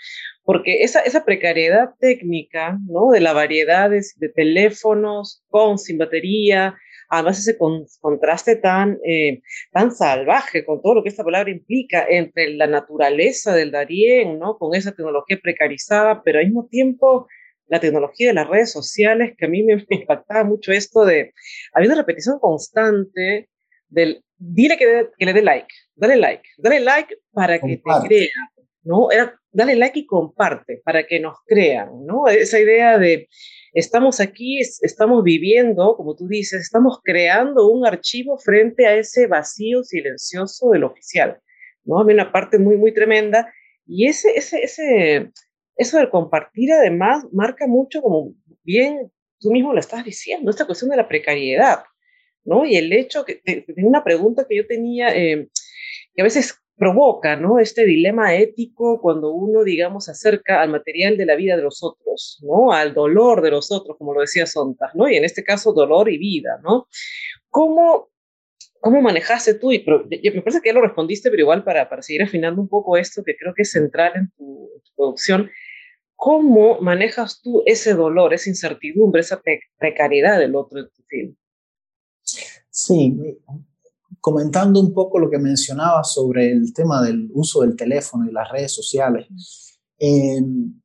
porque 0.44 0.82
esa, 0.82 1.02
esa 1.02 1.26
precariedad 1.26 1.92
técnica, 2.00 2.78
¿no? 2.88 3.12
De 3.12 3.20
la 3.20 3.34
variedad 3.34 3.90
de, 3.90 4.02
teléfonos 4.36 5.44
con, 5.50 5.78
sin 5.78 5.98
batería, 5.98 6.76
además 7.10 7.40
ese 7.40 7.58
contraste 8.02 8.56
tan, 8.56 8.98
eh, 9.06 9.42
tan 9.72 9.92
salvaje 9.92 10.66
con 10.66 10.82
todo 10.82 10.96
lo 10.96 11.04
que 11.04 11.10
esta 11.10 11.24
palabra 11.24 11.52
implica 11.52 12.06
entre 12.08 12.54
la 12.56 12.68
naturaleza 12.68 13.54
del 13.54 13.72
Darién, 13.72 14.40
¿no? 14.40 14.58
Con 14.58 14.76
esa 14.76 14.92
tecnología 14.92 15.40
precarizada, 15.42 16.24
pero 16.24 16.40
al 16.40 16.46
mismo 16.46 16.68
tiempo 16.68 17.28
la 17.70 17.80
tecnología 17.80 18.30
de 18.30 18.34
las 18.34 18.48
redes 18.48 18.72
sociales, 18.72 19.34
que 19.38 19.46
a 19.46 19.50
mí 19.50 19.64
me, 19.64 19.86
impactaba 19.90 20.44
mucho 20.44 20.72
esto 20.72 21.06
de, 21.06 21.34
había 21.74 21.90
una 21.90 22.02
repetición 22.02 22.40
constante 22.40 23.50
del, 23.88 24.24
dile 24.38 24.78
que, 24.78 25.08
que 25.18 25.26
le 25.26 25.34
dé 25.34 25.42
like, 25.42 25.74
dale 25.96 26.18
like, 26.18 26.44
dale 26.58 26.80
like 26.80 27.16
para 27.32 27.60
que 27.60 27.78
te 27.78 28.08
crean, 28.08 28.50
¿no? 28.84 29.12
Era, 29.12 29.40
dale 29.52 29.76
like 29.76 30.00
y 30.00 30.06
comparte 30.06 30.82
para 30.84 31.06
que 31.06 31.20
nos 31.20 31.38
crean, 31.46 32.06
¿no? 32.06 32.28
Esa 32.28 32.60
idea 32.60 32.98
de, 32.98 33.28
estamos 33.74 34.20
aquí, 34.20 34.60
estamos 34.60 35.24
viviendo, 35.24 35.96
como 35.96 36.16
tú 36.16 36.28
dices, 36.28 36.62
estamos 36.62 37.00
creando 37.04 37.70
un 37.70 37.86
archivo 37.86 38.38
frente 38.38 38.88
a 38.88 38.96
ese 38.96 39.28
vacío 39.28 39.84
silencioso 39.84 40.72
del 40.72 40.86
oficial, 40.86 41.40
¿no? 41.84 42.00
Había 42.00 42.16
una 42.16 42.32
parte 42.32 42.58
muy, 42.58 42.78
muy 42.78 42.94
tremenda 42.94 43.52
y 43.86 44.08
ese, 44.08 44.32
ese, 44.36 44.64
ese, 44.64 45.32
eso 45.80 45.98
del 45.98 46.10
compartir 46.10 46.74
además 46.74 47.26
marca 47.32 47.66
mucho, 47.66 48.02
como 48.02 48.34
bien 48.64 49.12
tú 49.40 49.50
mismo 49.50 49.74
lo 49.74 49.80
estás 49.80 50.04
diciendo, 50.04 50.52
esta 50.52 50.66
cuestión 50.66 50.92
de 50.92 50.98
la 50.98 51.08
precariedad, 51.08 51.84
¿no? 52.44 52.66
Y 52.66 52.76
el 52.76 52.92
hecho 52.92 53.24
que, 53.24 53.42
una 53.78 54.04
pregunta 54.04 54.46
que 54.48 54.58
yo 54.58 54.68
tenía, 54.68 55.16
eh, 55.16 55.48
que 56.14 56.22
a 56.22 56.26
veces 56.26 56.60
provoca, 56.76 57.38
¿no? 57.38 57.60
Este 57.60 57.86
dilema 57.86 58.36
ético 58.36 59.00
cuando 59.02 59.32
uno, 59.32 59.64
digamos, 59.64 60.10
acerca 60.10 60.62
al 60.62 60.70
material 60.70 61.16
de 61.16 61.26
la 61.26 61.36
vida 61.36 61.56
de 61.56 61.64
los 61.64 61.82
otros, 61.82 62.40
¿no? 62.42 62.74
Al 62.74 62.94
dolor 62.94 63.42
de 63.42 63.52
los 63.52 63.72
otros, 63.72 63.98
como 63.98 64.14
lo 64.14 64.20
decía 64.20 64.46
Sontas, 64.46 64.94
¿no? 64.96 65.10
Y 65.10 65.16
en 65.16 65.24
este 65.24 65.46
caso, 65.46 65.72
dolor 65.72 66.12
y 66.12 66.18
vida, 66.18 66.60
¿no? 66.62 66.88
¿Cómo, 67.50 68.10
cómo 68.82 69.02
manejaste 69.02 69.54
tú? 69.54 69.72
Y 69.72 69.86
me 69.86 70.42
parece 70.42 70.60
que 70.62 70.70
ya 70.70 70.74
lo 70.74 70.82
respondiste, 70.82 71.30
pero 71.30 71.44
igual 71.44 71.64
para, 71.64 71.88
para 71.88 72.02
seguir 72.02 72.24
afinando 72.24 72.62
un 72.62 72.68
poco 72.68 72.98
esto, 72.98 73.24
que 73.24 73.38
creo 73.38 73.54
que 73.54 73.62
es 73.62 73.72
central 73.72 74.12
en 74.16 74.30
tu, 74.32 74.70
en 74.76 74.82
tu 74.82 74.92
producción, 74.98 75.50
¿Cómo 76.22 76.82
manejas 76.82 77.40
tú 77.42 77.64
ese 77.66 77.94
dolor, 77.94 78.34
esa 78.34 78.50
incertidumbre, 78.50 79.22
esa 79.22 79.42
precariedad 79.78 80.38
del 80.38 80.54
otro 80.54 80.82
en 80.82 80.90
tu 80.90 81.02
film? 81.08 81.34
Sí, 82.70 83.18
comentando 84.20 84.82
un 84.82 84.94
poco 84.94 85.18
lo 85.18 85.30
que 85.30 85.40
mencionaba 85.40 86.04
sobre 86.04 86.52
el 86.52 86.74
tema 86.74 87.02
del 87.02 87.30
uso 87.34 87.62
del 87.62 87.78
teléfono 87.78 88.30
y 88.30 88.34
las 88.34 88.52
redes 88.52 88.74
sociales, 88.74 89.28
em, 89.98 90.82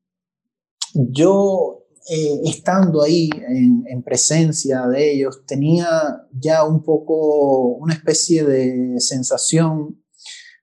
yo 0.94 1.84
eh, 2.08 2.40
estando 2.44 3.02
ahí 3.02 3.28
en, 3.48 4.04
presencia 4.04 4.86
de 4.86 5.14
ellos, 5.14 5.44
tenía 5.46 5.88
ya 6.30 6.62
un 6.62 6.84
poco 6.84 7.74
una 7.74 7.94
especie 7.94 8.44
de 8.44 9.00
sensación 9.00 10.00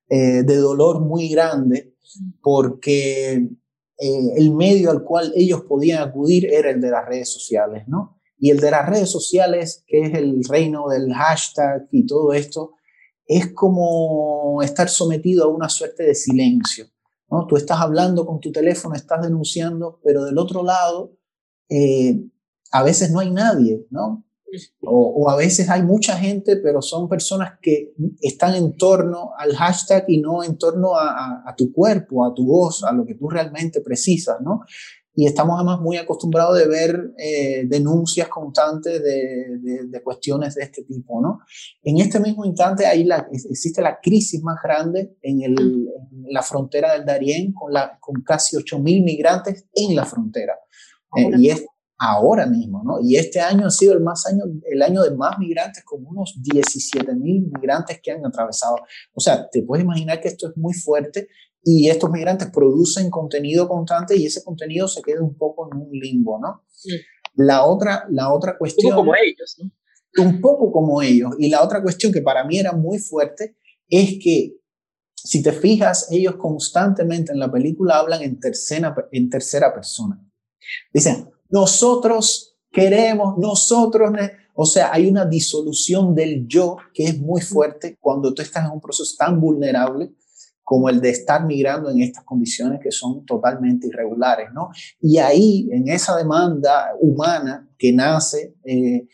eh, 0.08 0.44
de 0.44 0.56
dolor 0.56 1.02
muy 1.02 1.28
grande 1.28 1.94
porque 2.42 3.50
eh, 4.04 4.34
el 4.36 4.52
medio 4.52 4.90
al 4.90 5.04
cual 5.04 5.32
ellos 5.36 5.62
podían 5.70 6.02
acudir 6.02 6.52
era 6.52 6.72
el 6.72 6.82
de 6.82 6.90
las 6.90 7.06
redes 7.06 7.32
sociales, 7.32 7.84
¿no? 7.88 8.20
Y 8.40 8.50
el 8.50 8.60
de 8.60 8.72
las 8.72 8.90
redes 8.90 9.12
sociales, 9.12 9.84
que 9.86 10.02
es 10.02 10.16
el 10.16 10.44
reino 10.44 10.90
del 10.90 11.14
hashtag 11.14 11.88
y 11.92 12.08
todo 12.08 12.34
esto, 12.34 12.72
es 13.28 13.54
como 13.54 14.64
estar 14.64 14.90
sometido 14.90 15.44
a 15.44 15.50
una 15.50 15.70
suerte 15.70 16.02
de 16.02 16.16
silencio, 16.16 16.88
¿no? 17.30 17.46
Tú 17.46 17.58
estás 17.58 17.80
hablando 17.80 18.26
con 18.26 18.40
tu 18.40 18.52
teléfono, 18.52 18.96
estás 18.96 19.22
denunciando, 19.22 20.00
pero 20.04 20.24
del 20.26 20.40
otro 20.40 20.64
lado, 20.64 21.16
eh, 21.70 22.24
a 22.72 22.82
veces 22.82 23.12
no 23.12 23.20
hay 23.20 23.30
nadie, 23.30 23.86
¿no? 23.92 24.26
O, 24.82 25.30
a 25.30 25.36
veces 25.36 25.70
hay 25.70 25.84
mucha 25.84 26.18
gente, 26.18 26.58
pero 26.58 26.82
son 26.82 27.08
personas 27.08 27.54
que 27.62 27.94
están 28.22 28.56
en 28.56 28.76
torno 28.76 29.32
al 29.38 29.56
hashtag 29.56 30.06
y 30.08 30.20
no 30.20 30.44
en 30.44 30.58
torno 30.58 30.96
a, 30.96 31.54
tu 31.58 31.72
cuerpo, 31.72 32.26
a 32.26 32.34
tu 32.34 32.46
voz, 32.46 32.84
a 32.84 32.92
lo 32.92 33.06
que 33.06 33.16
tú 33.16 33.30
realmente 33.30 33.82
precisas, 33.82 34.42
¿no? 34.42 34.62
Y 35.14 35.28
estamos 35.28 35.56
además 35.58 35.82
muy 35.82 35.98
acostumbrados 35.98 36.58
de 36.58 36.68
ver 36.68 37.12
eh, 37.18 37.66
denuncias 37.68 38.30
constantes 38.30 39.04
de, 39.04 39.84
de, 39.90 40.04
cuestiones 40.04 40.56
de 40.56 40.64
este 40.64 40.84
tipo, 40.84 41.22
¿no? 41.22 41.40
En 41.84 42.00
este 42.00 42.20
mismo 42.22 42.46
instante 42.46 42.86
ahí 42.86 43.04
la, 43.04 43.28
existe 43.32 43.82
la 43.82 44.00
crisis 44.02 44.42
más 44.42 44.56
grande 44.64 45.18
en, 45.22 45.42
el, 45.42 45.60
en 45.60 46.34
la 46.34 46.42
frontera 46.42 46.94
del 46.94 47.06
Darién, 47.06 47.52
con, 47.52 47.74
la, 47.74 47.98
con 48.00 48.22
casi 48.24 48.56
8.000 48.56 49.04
migrantes 49.04 49.68
en 49.74 49.96
la 49.98 50.06
frontera. 50.06 50.54
Eh, 51.18 51.30
y 51.38 51.50
es 51.50 51.66
ahora 52.04 52.48
mismo, 52.48 52.82
¿no? 52.84 52.98
Y 53.00 53.16
este 53.16 53.40
año 53.40 53.68
ha 53.68 53.70
sido 53.70 53.94
el, 53.94 54.02
más 54.02 54.26
año, 54.26 54.44
el 54.66 54.82
año 54.82 55.04
de 55.04 55.12
más 55.12 55.38
migrantes, 55.38 55.84
con 55.86 56.04
unos 56.04 56.34
17 56.42 57.14
mil 57.14 57.44
migrantes 57.54 58.00
que 58.02 58.12
han 58.12 58.26
atravesado. 58.26 58.78
O 59.14 59.20
sea, 59.20 59.48
te 59.48 59.62
puedes 59.62 59.86
imaginar 59.86 60.20
que 60.20 60.30
esto 60.30 60.50
es 60.50 60.58
muy 60.58 60.74
fuerte 60.74 61.28
y 61.64 61.90
estos 61.90 62.10
migrantes 62.10 62.50
producen 62.52 63.12
contenido 63.12 63.70
constante 63.70 64.18
y 64.18 64.26
ese 64.26 64.44
contenido 64.44 64.88
se 64.88 65.04
queda 65.04 65.22
un 65.22 65.38
poco 65.38 65.70
en 65.72 65.78
un 65.78 65.92
limbo, 65.92 66.40
¿no? 66.40 66.64
La, 67.36 67.66
otra, 67.66 68.08
la 68.10 68.34
otra 68.34 68.58
cuestión... 68.58 68.94
Un 68.94 68.98
poco 68.98 69.06
como 69.06 69.16
ellos, 69.16 69.58
¿no? 69.60 70.24
Un 70.26 70.42
poco 70.42 70.72
como 70.72 71.02
ellos. 71.04 71.36
Y 71.38 71.50
la 71.50 71.64
otra 71.64 71.84
cuestión 71.84 72.12
que 72.12 72.24
para 72.24 72.44
mí 72.46 72.58
era 72.58 72.72
muy 72.72 72.98
fuerte 72.98 73.58
es 73.88 74.18
que 74.20 74.58
si 75.14 75.44
te 75.44 75.52
fijas, 75.52 76.08
ellos 76.10 76.36
constantemente 76.38 77.32
en 77.32 77.38
la 77.38 77.52
película 77.52 78.00
hablan 78.00 78.24
en 78.24 78.40
tercera, 78.40 78.96
en 79.12 79.30
tercera 79.30 79.72
persona. 79.72 80.20
Dicen, 80.92 81.30
nosotros 81.52 82.58
queremos, 82.72 83.38
nosotros, 83.38 84.12
o 84.56 84.66
sea, 84.66 84.92
hay 84.94 85.08
una 85.08 85.26
disolución 85.26 86.16
del 86.16 86.48
yo 86.48 86.78
que 86.94 87.06
es 87.06 87.20
muy 87.20 87.42
fuerte 87.42 87.98
cuando 88.00 88.34
tú 88.34 88.42
estás 88.42 88.66
en 88.66 88.72
un 88.72 88.82
proceso 88.82 89.16
tan 89.18 89.40
vulnerable 89.40 90.14
como 90.64 90.88
el 90.88 91.02
de 91.02 91.10
estar 91.10 91.46
migrando 91.46 91.90
en 91.90 92.02
estas 92.02 92.24
condiciones 92.24 92.80
que 92.82 92.92
son 92.92 93.26
totalmente 93.26 93.88
irregulares, 93.88 94.50
¿no? 94.54 94.70
Y 95.02 95.18
ahí, 95.18 95.68
en 95.70 95.90
esa 95.90 96.16
demanda 96.16 96.94
humana 97.02 97.70
que 97.78 97.92
nace, 97.92 98.56
eh, 98.64 99.06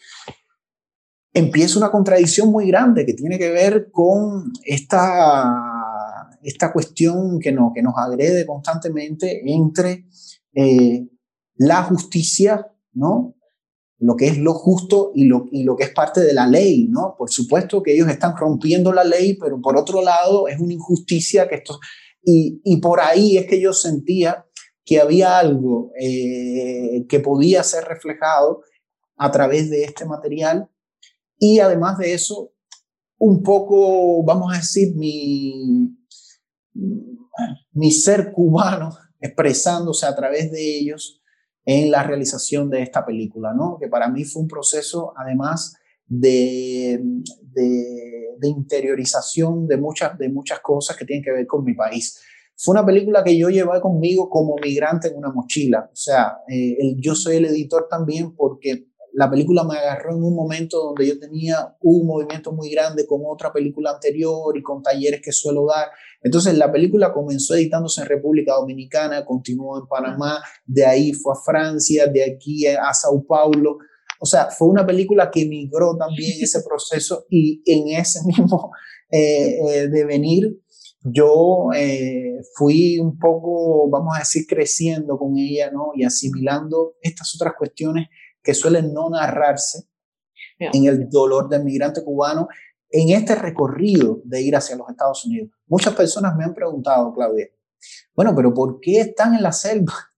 empieza 1.34 1.80
una 1.80 1.90
contradicción 1.90 2.52
muy 2.52 2.68
grande 2.68 3.08
que 3.08 3.14
tiene 3.14 3.40
que 3.40 3.50
ver 3.50 3.90
con 3.92 4.52
esta, 4.66 6.30
esta 6.44 6.72
cuestión 6.72 7.40
que, 7.40 7.52
no, 7.52 7.72
que 7.74 7.82
nos 7.82 7.96
agrede 7.98 8.46
constantemente 8.46 9.42
entre 9.52 10.06
eh, 10.54 11.08
la 11.58 11.84
justicia, 11.84 12.72
¿no? 12.94 13.36
Lo 14.00 14.16
que 14.16 14.28
es 14.28 14.38
lo 14.38 14.54
justo 14.54 15.12
y 15.16 15.26
lo, 15.26 15.46
y 15.52 15.64
lo 15.64 15.76
que 15.76 15.86
es 15.86 15.90
parte 15.92 16.22
de 16.22 16.34
la 16.34 16.48
ley, 16.48 16.88
¿no? 16.90 17.16
Por 17.18 17.32
supuesto 17.32 17.82
que 17.82 17.94
ellos 17.94 18.10
están 18.10 18.36
rompiendo 18.38 18.94
la 18.94 19.04
ley, 19.04 19.36
pero 19.36 19.60
por 19.60 19.78
otro 19.78 20.02
lado 20.02 20.48
es 20.48 20.60
una 20.60 20.74
injusticia 20.74 21.48
que 21.48 21.56
esto... 21.56 21.80
Y, 22.22 22.62
y 22.64 22.78
por 22.78 23.00
ahí 23.00 23.38
es 23.38 23.48
que 23.48 23.62
yo 23.62 23.72
sentía 23.72 24.46
que 24.88 25.00
había 25.00 25.38
algo 25.38 25.92
eh, 26.00 27.06
que 27.08 27.20
podía 27.20 27.64
ser 27.64 27.86
reflejado 27.86 28.64
a 29.18 29.32
través 29.32 29.70
de 29.70 29.84
este 29.84 30.06
material 30.06 30.70
y 31.38 31.60
además 31.60 31.98
de 31.98 32.14
eso, 32.14 32.54
un 33.20 33.44
poco, 33.44 34.24
vamos 34.24 34.54
a 34.54 34.58
decir, 34.58 34.96
mi, 34.96 35.96
mi 37.72 37.92
ser 37.92 38.32
cubano 38.32 38.96
expresándose 39.20 40.06
a 40.06 40.16
través 40.16 40.52
de 40.52 40.80
ellos 40.80 41.22
en 41.70 41.92
la 41.92 42.02
realización 42.02 42.70
de 42.70 42.82
esta 42.82 43.06
película, 43.06 43.54
¿no? 43.54 43.78
Que 43.78 43.90
para 43.90 44.08
mí 44.08 44.24
fue 44.24 44.42
un 44.42 44.48
proceso, 44.48 45.14
además, 45.18 45.76
de, 46.08 46.98
de, 47.52 48.48
interiorización 48.48 49.68
de 49.68 49.76
muchas, 49.76 50.18
de 50.18 50.30
muchas 50.30 50.62
cosas 50.62 50.96
que 50.96 51.04
tienen 51.04 51.22
que 51.22 51.34
ver 51.34 51.46
con 51.46 51.66
mi 51.66 51.74
país. 51.74 52.22
Fue 52.56 52.72
una 52.72 52.86
película 52.86 53.22
que 53.22 53.38
yo 53.38 53.50
llevé 53.50 53.82
conmigo 53.82 54.30
como 54.30 54.56
migrante 54.64 55.10
en 55.10 55.18
una 55.18 55.30
mochila. 55.30 55.90
O 55.92 55.96
sea, 55.96 56.38
eh, 56.48 56.96
yo 57.00 57.14
soy 57.16 57.36
el 57.36 57.46
editor 57.46 57.88
también 57.90 58.34
porque 58.34 58.88
la 59.18 59.32
película 59.32 59.64
me 59.64 59.76
agarró 59.76 60.16
en 60.16 60.24
un 60.24 60.36
momento 60.36 60.78
donde 60.78 61.08
yo 61.08 61.18
tenía 61.18 61.76
un 61.82 62.06
movimiento 62.06 62.52
muy 62.52 62.70
grande 62.70 63.08
con 63.08 63.22
otra 63.26 63.52
película 63.52 63.90
anterior 63.90 64.56
y 64.56 64.62
con 64.62 64.84
talleres 64.84 65.22
que 65.24 65.32
suelo 65.32 65.66
dar. 65.66 65.88
Entonces 66.22 66.56
la 66.56 66.72
película 66.72 67.12
comenzó 67.12 67.56
editándose 67.56 68.02
en 68.02 68.10
República 68.10 68.54
Dominicana, 68.54 69.26
continuó 69.26 69.80
en 69.80 69.88
Panamá, 69.88 70.40
de 70.68 70.86
ahí 70.86 71.14
fue 71.14 71.34
a 71.34 71.42
Francia, 71.44 72.06
de 72.06 72.32
aquí 72.32 72.68
a 72.68 72.94
Sao 72.94 73.26
Paulo. 73.26 73.80
O 74.20 74.28
sea, 74.28 74.52
fue 74.52 74.68
una 74.68 74.86
película 74.86 75.32
que 75.32 75.48
migró 75.48 75.98
también 75.98 76.34
ese 76.40 76.62
proceso 76.62 77.26
y 77.28 77.64
en 77.66 78.00
ese 78.00 78.20
mismo 78.24 78.70
eh, 79.10 79.58
eh, 79.68 79.88
devenir 79.88 80.60
yo 81.04 81.70
eh, 81.76 82.38
fui 82.56 83.00
un 83.00 83.18
poco, 83.18 83.90
vamos 83.90 84.16
a 84.16 84.20
decir, 84.20 84.46
creciendo 84.48 85.18
con 85.18 85.38
ella, 85.38 85.72
¿no? 85.72 85.92
Y 85.96 86.04
asimilando 86.04 86.96
estas 87.02 87.34
otras 87.36 87.54
cuestiones 87.58 88.08
que 88.48 88.54
suelen 88.54 88.94
no 88.94 89.10
narrarse 89.10 89.90
en 90.58 90.86
el 90.86 91.10
dolor 91.10 91.50
del 91.50 91.66
migrante 91.66 92.02
cubano 92.02 92.48
en 92.90 93.10
este 93.10 93.36
recorrido 93.36 94.22
de 94.24 94.42
ir 94.42 94.56
hacia 94.56 94.78
los 94.78 94.90
Estados 94.90 95.26
Unidos. 95.26 95.50
Muchas 95.66 95.94
personas 95.94 96.34
me 96.38 96.46
han 96.46 96.54
preguntado, 96.54 97.14
Claudia, 97.14 97.50
bueno, 98.16 98.34
pero 98.34 98.54
¿por 98.54 98.80
qué 98.80 99.02
están 99.02 99.36
en 99.36 99.44
la 99.44 99.52
selva? 99.52 99.94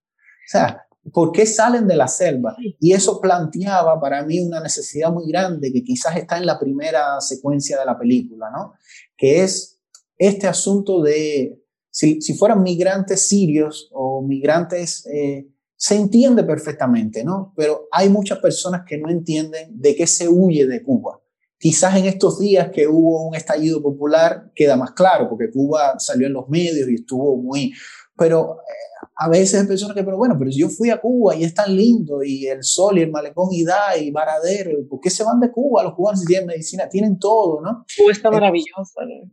O 0.50 0.52
sea, 0.52 0.84
¿por 1.14 1.32
qué 1.32 1.46
salen 1.46 1.88
de 1.88 1.96
la 1.96 2.08
selva? 2.08 2.56
Y 2.80 2.94
eso 2.94 3.22
planteaba 3.22 4.00
para 4.02 4.24
mí 4.24 4.40
una 4.40 4.60
necesidad 4.60 5.12
muy 5.12 5.28
grande 5.32 5.72
que 5.72 5.84
quizás 5.84 6.18
está 6.18 6.40
en 6.40 6.48
la 6.48 6.60
primera 6.60 7.22
secuencia 7.22 7.80
de 7.80 7.86
la 7.86 8.00
película, 8.00 8.50
¿no? 8.52 8.74
Que 9.16 9.44
es 9.44 9.80
este 10.18 10.48
asunto 10.48 11.04
de, 11.04 11.64
si, 11.92 12.20
si 12.20 12.34
fueran 12.34 12.64
migrantes 12.64 13.28
sirios 13.28 13.90
o 13.92 14.24
migrantes 14.24 15.06
eh, 15.06 15.48
se 15.80 15.96
entiende 15.96 16.44
perfectamente, 16.44 17.24
¿no? 17.24 17.54
Pero 17.56 17.88
hay 17.90 18.10
muchas 18.10 18.40
personas 18.40 18.82
que 18.86 18.98
no 18.98 19.10
entienden 19.10 19.80
de 19.80 19.96
qué 19.96 20.06
se 20.08 20.28
huye 20.28 20.68
de 20.68 20.84
Cuba. 20.84 21.22
Quizás 21.58 21.96
en 21.96 22.06
estos 22.06 22.38
días 22.38 22.70
que 22.70 22.86
hubo 22.86 23.26
un 23.30 23.34
estallido 23.34 23.82
popular 23.82 24.52
queda 24.54 24.76
más 24.76 24.92
claro, 24.92 25.30
porque 25.30 25.50
Cuba 25.50 25.98
salió 25.98 26.28
en 26.28 26.34
los 26.34 26.50
medios 26.50 26.90
y 26.90 26.96
estuvo 26.96 27.38
muy... 27.38 27.72
Pero 28.18 28.58
eh, 28.58 29.08
a 29.16 29.30
veces 29.30 29.62
hay 29.62 29.68
personas 29.68 29.96
que, 29.96 30.04
pero 30.04 30.18
bueno, 30.18 30.36
pero 30.38 30.52
yo 30.54 30.68
fui 30.68 30.90
a 30.90 31.00
Cuba 31.00 31.38
y 31.38 31.46
es 31.46 31.54
tan 31.54 31.74
lindo, 31.74 32.24
y 32.24 32.48
el 32.48 32.62
sol 32.62 32.98
y 32.98 33.04
el 33.04 33.12
malecón 33.12 33.48
y 33.54 33.64
da 33.64 33.98
y 33.98 34.12
Varadero, 34.12 34.72
¿por 34.90 35.00
qué 35.00 35.10
se 35.10 35.24
van 35.24 35.40
de 35.40 35.50
Cuba? 35.50 35.84
Los 35.84 35.96
cubanos 35.96 36.20
si 36.20 36.26
tienen 36.26 36.48
medicina, 36.48 36.90
tienen 36.90 37.18
todo, 37.18 37.62
¿no? 37.62 37.86
Cuba 37.98 38.12
está 38.12 38.30
maravillosa, 38.30 39.06
¿no? 39.08 39.32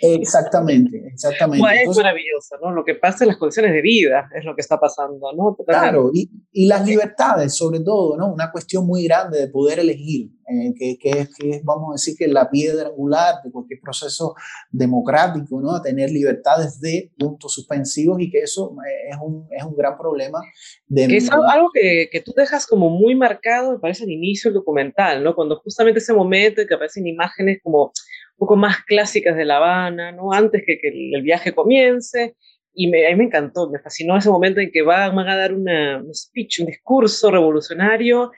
Exactamente, 0.00 1.08
exactamente. 1.12 1.82
es 1.82 1.96
maravilloso, 1.96 2.56
¿no? 2.62 2.70
Lo 2.70 2.84
que 2.84 2.94
pasa 2.94 3.24
en 3.24 3.28
las 3.28 3.36
condiciones 3.36 3.72
de 3.72 3.82
vida 3.82 4.28
es 4.34 4.44
lo 4.44 4.54
que 4.54 4.60
está 4.60 4.78
pasando, 4.78 5.32
¿no? 5.32 5.56
Claro, 5.66 6.10
y, 6.12 6.30
y, 6.52 6.66
las 6.66 6.86
libertades, 6.86 7.56
sobre 7.56 7.80
todo, 7.80 8.16
¿no? 8.16 8.32
Una 8.32 8.52
cuestión 8.52 8.86
muy 8.86 9.04
grande 9.04 9.40
de 9.40 9.48
poder 9.48 9.80
elegir, 9.80 10.30
eh, 10.48 10.72
que, 10.78 10.96
que, 10.98 11.10
es, 11.10 11.34
que, 11.34 11.60
vamos 11.64 11.90
a 11.90 11.92
decir, 11.94 12.14
que 12.16 12.28
la 12.28 12.48
piedra 12.48 12.88
angular 12.88 13.36
de 13.42 13.50
cualquier 13.50 13.80
proceso 13.80 14.36
democrático, 14.70 15.60
¿no? 15.60 15.82
Tener 15.82 16.10
libertades 16.10 16.80
de 16.80 17.10
puntos 17.18 17.52
suspensivos 17.52 18.20
y 18.20 18.30
que 18.30 18.38
eso 18.38 18.76
eh, 18.86 19.10
es 19.10 19.16
un, 19.20 19.48
es 19.50 19.64
un 19.64 19.74
gran 19.74 19.98
problema. 19.98 20.40
De 20.86 21.08
que 21.08 21.16
es 21.16 21.30
algo 21.32 21.70
que, 21.74 22.08
que, 22.12 22.20
tú 22.20 22.32
dejas 22.36 22.64
como 22.64 22.90
muy 22.90 23.16
marcado, 23.16 23.72
me 23.72 23.78
parece, 23.80 24.04
al 24.04 24.10
inicio 24.10 24.50
del 24.50 24.60
documental, 24.60 25.24
¿no? 25.24 25.34
Cuando 25.34 25.58
justamente 25.58 25.98
ese 25.98 26.12
momento 26.12 26.60
en 26.60 26.68
que 26.68 26.74
aparecen 26.74 27.08
imágenes 27.08 27.58
como 27.60 27.90
poco 28.36 28.54
más 28.54 28.84
clásicas 28.84 29.36
de 29.36 29.44
La 29.44 29.56
Habana, 29.56 30.12
¿no? 30.12 30.32
Antes 30.32 30.62
que, 30.64 30.78
que 30.78 30.88
el 31.12 31.22
viaje 31.22 31.54
comience. 31.54 32.36
Y 32.78 32.88
me, 32.88 33.06
a 33.06 33.10
mí 33.10 33.16
me 33.16 33.24
encantó, 33.24 33.70
me 33.70 33.78
fascinó 33.78 34.18
ese 34.18 34.28
momento 34.28 34.60
en 34.60 34.70
que 34.70 34.82
van, 34.82 35.16
van 35.16 35.28
a 35.28 35.36
dar 35.36 35.54
una, 35.54 35.96
un 35.96 36.14
speech, 36.14 36.60
un 36.60 36.66
discurso 36.66 37.30
revolucionario 37.30 38.30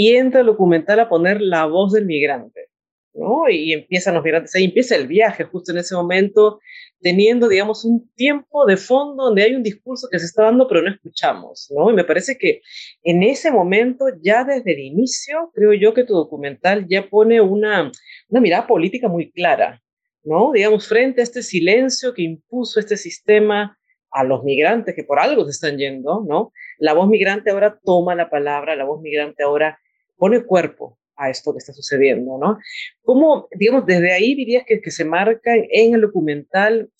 y 0.00 0.14
entra 0.14 0.42
el 0.42 0.46
documental 0.46 1.00
a 1.00 1.08
poner 1.08 1.40
la 1.40 1.66
voz 1.66 1.92
del 1.92 2.06
migrante. 2.06 2.68
¿no? 3.14 3.48
Y 3.48 3.72
empiezan 3.72 4.14
los 4.14 4.22
migrantes, 4.22 4.54
ahí 4.54 4.66
empieza 4.66 4.94
el 4.94 5.08
viaje 5.08 5.42
justo 5.42 5.72
en 5.72 5.78
ese 5.78 5.96
momento, 5.96 6.60
teniendo, 7.00 7.48
digamos, 7.48 7.84
un 7.84 8.08
tiempo 8.14 8.64
de 8.64 8.76
fondo 8.76 9.24
donde 9.24 9.42
hay 9.42 9.56
un 9.56 9.64
discurso 9.64 10.06
que 10.08 10.20
se 10.20 10.26
está 10.26 10.44
dando, 10.44 10.68
pero 10.68 10.82
no 10.82 10.90
escuchamos, 10.92 11.66
¿no? 11.74 11.90
Y 11.90 11.94
me 11.94 12.04
parece 12.04 12.38
que 12.38 12.60
en 13.02 13.24
ese 13.24 13.50
momento, 13.50 14.04
ya 14.22 14.44
desde 14.44 14.72
el 14.72 14.78
inicio, 14.78 15.50
creo 15.52 15.72
yo 15.72 15.92
que 15.92 16.04
tu 16.04 16.14
documental 16.14 16.86
ya 16.88 17.08
pone 17.08 17.40
una, 17.40 17.90
una 18.28 18.40
mirada 18.40 18.68
política 18.68 19.08
muy 19.08 19.32
clara, 19.32 19.82
¿no? 20.22 20.52
Digamos, 20.52 20.86
frente 20.86 21.22
a 21.22 21.24
este 21.24 21.42
silencio 21.42 22.14
que 22.14 22.22
impuso 22.22 22.78
este 22.78 22.96
sistema 22.96 23.76
a 24.12 24.22
los 24.22 24.44
migrantes 24.44 24.94
que 24.94 25.02
por 25.02 25.18
algo 25.18 25.44
se 25.44 25.50
están 25.50 25.76
yendo, 25.76 26.24
¿no? 26.24 26.52
La 26.78 26.94
voz 26.94 27.08
migrante 27.08 27.50
ahora 27.50 27.80
toma 27.84 28.14
la 28.14 28.30
palabra, 28.30 28.76
la 28.76 28.84
voz 28.84 29.02
migrante 29.02 29.42
ahora 29.42 29.80
pone 30.18 30.44
cuerpo 30.44 30.98
a 31.16 31.30
esto 31.30 31.52
que 31.52 31.58
está 31.58 31.72
sucediendo, 31.72 32.38
¿no? 32.38 32.58
¿Cómo, 33.02 33.48
digamos, 33.56 33.86
desde 33.86 34.12
ahí 34.12 34.34
dirías 34.34 34.64
que, 34.66 34.80
que 34.80 34.90
se 34.90 35.04
marca 35.04 35.52
en 35.54 35.94
el 35.94 36.00
documental 36.00 36.90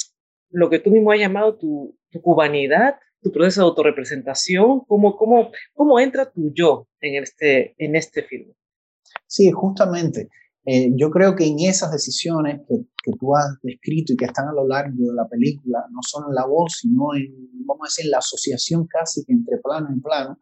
lo 0.51 0.71
que 0.71 0.79
tú 0.79 0.91
mismo 0.91 1.13
has 1.13 1.19
llamado 1.19 1.57
tu, 1.57 1.97
tu 2.11 2.21
cubanidad, 2.21 2.97
tu 3.23 3.31
proceso 3.31 3.61
de 3.61 3.67
autorrepresentación? 3.67 4.81
¿Cómo, 4.87 5.17
cómo, 5.17 5.51
cómo 5.75 6.01
entra 6.01 6.31
tu 6.31 6.53
yo 6.53 6.89
en 7.01 7.23
este, 7.23 7.75
en 7.79 7.97
este 7.97 8.23
film? 8.23 8.53
Sí, 9.27 9.51
justamente. 9.51 10.29
Eh, 10.65 10.91
yo 10.97 11.11
creo 11.11 11.35
que 11.35 11.47
en 11.47 11.61
esas 11.61 11.93
decisiones 11.93 12.61
que, 12.69 12.75
que, 13.03 13.13
tú 13.19 13.35
has 13.35 13.57
descrito 13.63 14.13
y 14.13 14.17
que 14.17 14.27
están 14.27 14.49
a 14.49 14.53
lo 14.53 14.67
largo 14.67 14.97
de 14.99 15.15
la 15.15 15.27
película, 15.27 15.79
no 15.91 16.01
solo 16.03 16.29
en 16.29 16.35
la 16.35 16.45
voz, 16.45 16.79
sino 16.81 17.15
en, 17.15 17.33
vamos 17.65 17.87
a 17.87 17.89
decir, 17.89 18.11
la 18.11 18.19
asociación 18.19 18.87
casi 18.87 19.25
que 19.25 19.33
entre 19.33 19.59
plano 19.59 19.89
y 19.97 20.01
plano, 20.01 20.39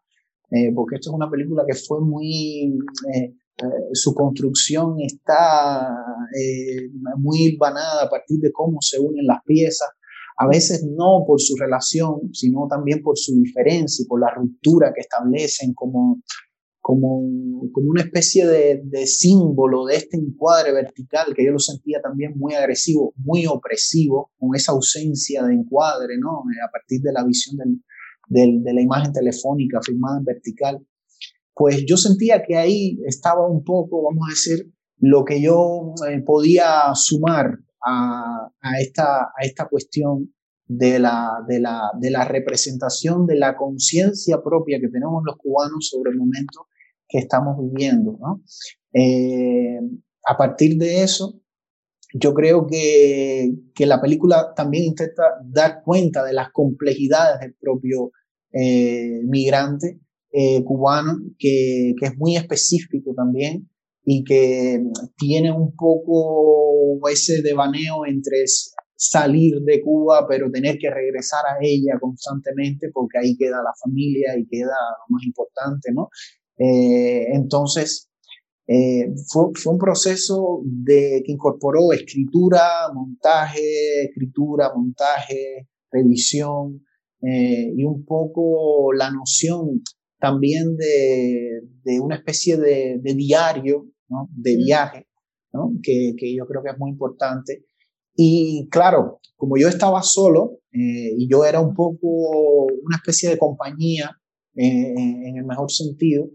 eh, 0.50 0.72
porque 0.74 0.96
esto 0.96 1.10
es 1.10 1.14
una 1.14 1.30
película 1.30 1.64
que 1.66 1.74
fue 1.74 2.00
muy 2.00 2.78
eh, 3.14 3.34
eh, 3.58 3.64
su 3.94 4.14
construcción 4.14 4.96
está 5.00 5.88
eh, 6.38 6.90
muy 7.16 7.38
hilvanada 7.38 8.04
a 8.04 8.10
partir 8.10 8.38
de 8.40 8.52
cómo 8.52 8.78
se 8.82 8.98
unen 8.98 9.26
las 9.26 9.42
piezas, 9.46 9.88
a 10.36 10.46
veces 10.46 10.84
no 10.84 11.24
por 11.26 11.40
su 11.40 11.56
relación, 11.56 12.34
sino 12.34 12.66
también 12.68 13.02
por 13.02 13.16
su 13.16 13.34
diferencia 13.40 14.02
y 14.02 14.06
por 14.06 14.20
la 14.20 14.34
ruptura 14.34 14.92
que 14.94 15.00
establecen 15.00 15.72
como, 15.72 16.20
como, 16.82 17.22
como 17.72 17.90
una 17.90 18.02
especie 18.02 18.46
de, 18.46 19.06
símbolo 19.06 19.86
de 19.86 19.96
este 19.96 20.18
encuadre 20.18 20.74
vertical 20.74 21.32
que 21.34 21.46
yo 21.46 21.52
lo 21.52 21.58
sentía 21.58 22.02
también 22.02 22.34
muy 22.36 22.52
agresivo, 22.52 23.14
muy 23.16 23.46
opresivo, 23.46 24.32
con 24.38 24.54
esa 24.54 24.72
ausencia 24.72 25.42
de 25.44 25.54
encuadre, 25.54 26.18
¿no? 26.18 26.40
A 26.62 26.70
partir 26.70 27.00
de 27.00 27.12
la 27.14 27.24
visión 27.24 27.56
del, 27.56 27.80
de 28.26 28.72
la 28.74 28.80
imagen 28.80 29.12
telefónica 29.12 29.80
filmada 29.82 30.18
en 30.18 30.24
vertical 30.24 30.86
pues 31.56 31.86
yo 31.86 31.96
sentía 31.96 32.42
que 32.42 32.54
ahí 32.54 33.00
estaba 33.06 33.48
un 33.48 33.64
poco, 33.64 34.02
vamos 34.02 34.28
a 34.28 34.30
decir, 34.30 34.70
lo 34.98 35.24
que 35.24 35.40
yo 35.40 35.94
eh, 36.06 36.20
podía 36.20 36.94
sumar 36.94 37.58
a, 37.82 38.50
a, 38.60 38.80
esta, 38.80 39.22
a 39.22 39.42
esta 39.42 39.66
cuestión 39.66 40.34
de 40.66 40.98
la, 40.98 41.42
de, 41.48 41.60
la, 41.60 41.92
de 41.98 42.10
la 42.10 42.26
representación 42.26 43.26
de 43.26 43.36
la 43.36 43.56
conciencia 43.56 44.42
propia 44.42 44.78
que 44.80 44.88
tenemos 44.88 45.22
los 45.24 45.36
cubanos 45.38 45.88
sobre 45.88 46.10
el 46.10 46.18
momento 46.18 46.66
que 47.08 47.20
estamos 47.20 47.56
viviendo. 47.58 48.18
¿no? 48.20 48.42
Eh, 48.92 49.80
a 50.26 50.36
partir 50.36 50.76
de 50.76 51.04
eso, 51.04 51.40
yo 52.18 52.34
creo 52.34 52.66
que, 52.66 53.50
que, 53.74 53.86
la 53.86 54.00
película 54.00 54.52
también 54.54 54.84
intenta 54.84 55.22
dar 55.44 55.82
cuenta 55.84 56.24
de 56.24 56.32
las 56.32 56.50
complejidades 56.52 57.40
del 57.40 57.54
propio 57.54 58.12
eh, 58.52 59.20
migrante 59.24 60.00
eh, 60.32 60.62
cubano 60.64 61.18
que, 61.38 61.94
que, 61.98 62.06
es 62.06 62.16
muy 62.16 62.36
específico 62.36 63.12
también 63.14 63.68
y 64.04 64.22
que 64.24 64.82
tiene 65.16 65.52
un 65.52 65.74
poco 65.74 67.08
ese 67.08 67.42
devaneo 67.42 68.06
entre 68.06 68.44
salir 68.94 69.60
de 69.62 69.82
Cuba 69.82 70.26
pero 70.28 70.50
tener 70.50 70.78
que 70.78 70.90
regresar 70.90 71.44
a 71.46 71.58
ella 71.60 71.98
constantemente 72.00 72.88
porque 72.92 73.18
ahí 73.18 73.36
queda 73.36 73.62
la 73.62 73.74
familia 73.82 74.38
y 74.38 74.46
queda 74.46 74.76
lo 75.08 75.14
más 75.14 75.24
importante, 75.24 75.92
¿no? 75.92 76.08
Eh, 76.58 77.26
entonces, 77.34 78.08
eh, 78.66 79.14
fue, 79.28 79.50
fue, 79.54 79.72
un 79.74 79.78
proceso 79.78 80.60
de, 80.64 81.22
que 81.24 81.32
incorporó 81.32 81.92
escritura, 81.92 82.92
montaje, 82.92 84.04
escritura, 84.04 84.72
montaje, 84.74 85.68
revisión 85.90 86.84
eh, 87.22 87.72
y 87.76 87.84
un 87.84 88.04
poco 88.04 88.92
la 88.92 89.10
noción 89.10 89.82
también 90.18 90.76
de, 90.76 91.60
de 91.84 92.00
una 92.00 92.16
especie 92.16 92.56
de, 92.56 92.98
de 93.00 93.14
diario, 93.14 93.86
¿no? 94.08 94.28
de 94.32 94.56
viaje, 94.56 95.06
¿no? 95.52 95.72
que, 95.82 96.14
que, 96.18 96.34
yo 96.34 96.46
creo 96.46 96.62
que 96.62 96.70
es 96.70 96.78
muy 96.78 96.90
importante. 96.90 97.64
Y 98.14 98.68
claro, 98.70 99.20
como 99.36 99.56
yo 99.58 99.68
estaba 99.68 100.02
solo 100.02 100.60
eh, 100.72 101.14
y 101.16 101.28
yo 101.30 101.44
era 101.44 101.60
un 101.60 101.74
poco 101.74 102.64
una 102.64 102.96
especie 102.96 103.28
de 103.28 103.38
compañía 103.38 104.10
eh, 104.54 104.94
en 105.28 105.36
el 105.36 105.44
mejor 105.44 105.70
sentido, 105.70 106.28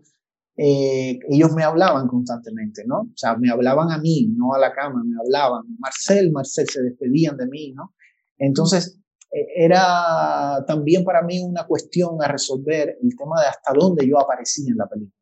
eh, 0.57 1.19
ellos 1.29 1.53
me 1.53 1.63
hablaban 1.63 2.07
constantemente, 2.07 2.83
¿no? 2.85 3.01
O 3.01 3.13
sea, 3.15 3.35
me 3.37 3.49
hablaban 3.49 3.91
a 3.91 3.97
mí, 3.99 4.27
no 4.35 4.53
a 4.53 4.59
la 4.59 4.73
cama, 4.73 5.01
me 5.03 5.15
hablaban. 5.19 5.63
Marcel, 5.79 6.31
Marcel, 6.31 6.67
se 6.69 6.81
despedían 6.81 7.37
de 7.37 7.47
mí, 7.47 7.73
¿no? 7.73 7.93
Entonces, 8.37 9.01
era 9.31 10.63
también 10.67 11.03
para 11.03 11.23
mí 11.23 11.39
una 11.41 11.65
cuestión 11.65 12.21
a 12.21 12.27
resolver 12.27 12.97
el 13.01 13.15
tema 13.17 13.41
de 13.41 13.47
hasta 13.47 13.73
dónde 13.73 14.07
yo 14.07 14.19
aparecía 14.19 14.69
en 14.69 14.77
la 14.77 14.87
película. 14.87 15.15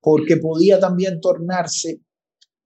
porque 0.00 0.36
podía 0.36 0.78
también 0.78 1.20
tornarse 1.20 2.02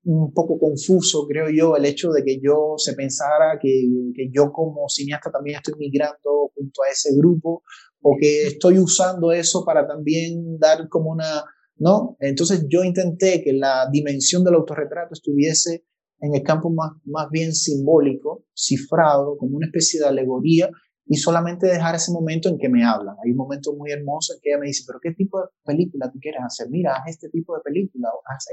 un 0.05 0.33
poco 0.33 0.59
confuso, 0.59 1.27
creo 1.27 1.51
yo, 1.51 1.77
el 1.77 1.85
hecho 1.85 2.11
de 2.11 2.25
que 2.25 2.41
yo 2.43 2.75
se 2.79 2.95
pensara 2.95 3.59
que, 3.61 3.87
que, 4.15 4.31
yo 4.33 4.51
como 4.51 4.89
cineasta 4.89 5.31
también 5.31 5.57
estoy 5.57 5.75
migrando 5.79 6.51
junto 6.55 6.83
a 6.83 6.91
ese 6.91 7.15
grupo 7.17 7.63
o 8.03 8.17
que 8.19 8.47
estoy 8.47 8.79
usando 8.79 9.31
eso 9.31 9.65
para 9.65 9.87
también 9.87 10.59
dar 10.59 10.89
como 10.89 11.11
una, 11.11 11.45
¿no? 11.81 12.17
Entonces 12.21 12.67
yo 12.69 12.85
intenté 12.85 13.43
que 13.43 13.53
la 13.55 13.89
dimensión 13.91 14.45
del 14.45 14.55
autorretrato 14.55 15.15
estuviese 15.15 15.85
en 16.21 16.35
el 16.35 16.43
campo 16.43 16.71
más, 16.71 16.93
más 17.05 17.29
bien 17.31 17.55
simbólico, 17.55 18.45
cifrado, 18.55 19.37
como 19.39 19.57
una 19.57 19.67
especie 19.67 19.99
de 19.99 20.07
alegoría 20.07 20.71
y 21.07 21.17
solamente 21.17 21.67
dejar 21.67 21.95
ese 21.95 22.13
momento 22.13 22.51
en 22.51 22.59
que 22.59 22.69
me 22.69 22.85
hablan. 22.85 23.17
Hay 23.25 23.31
un 23.31 23.39
momento 23.39 23.75
muy 23.75 23.91
hermoso 23.91 24.35
en 24.35 24.41
que 24.43 24.51
ella 24.51 24.61
me 24.61 24.67
dice, 24.67 24.85
pero 24.87 25.01
¿qué 25.03 25.13
tipo 25.13 25.41
de 25.41 25.47
película 25.65 26.11
tú 26.13 26.19
quieres 26.21 26.43
hacer? 26.45 26.69
Mira, 26.71 26.97
haz 26.97 27.09
este 27.09 27.31
tipo 27.31 27.57
de 27.57 27.63
película. 27.63 28.11
Haz 28.27 28.47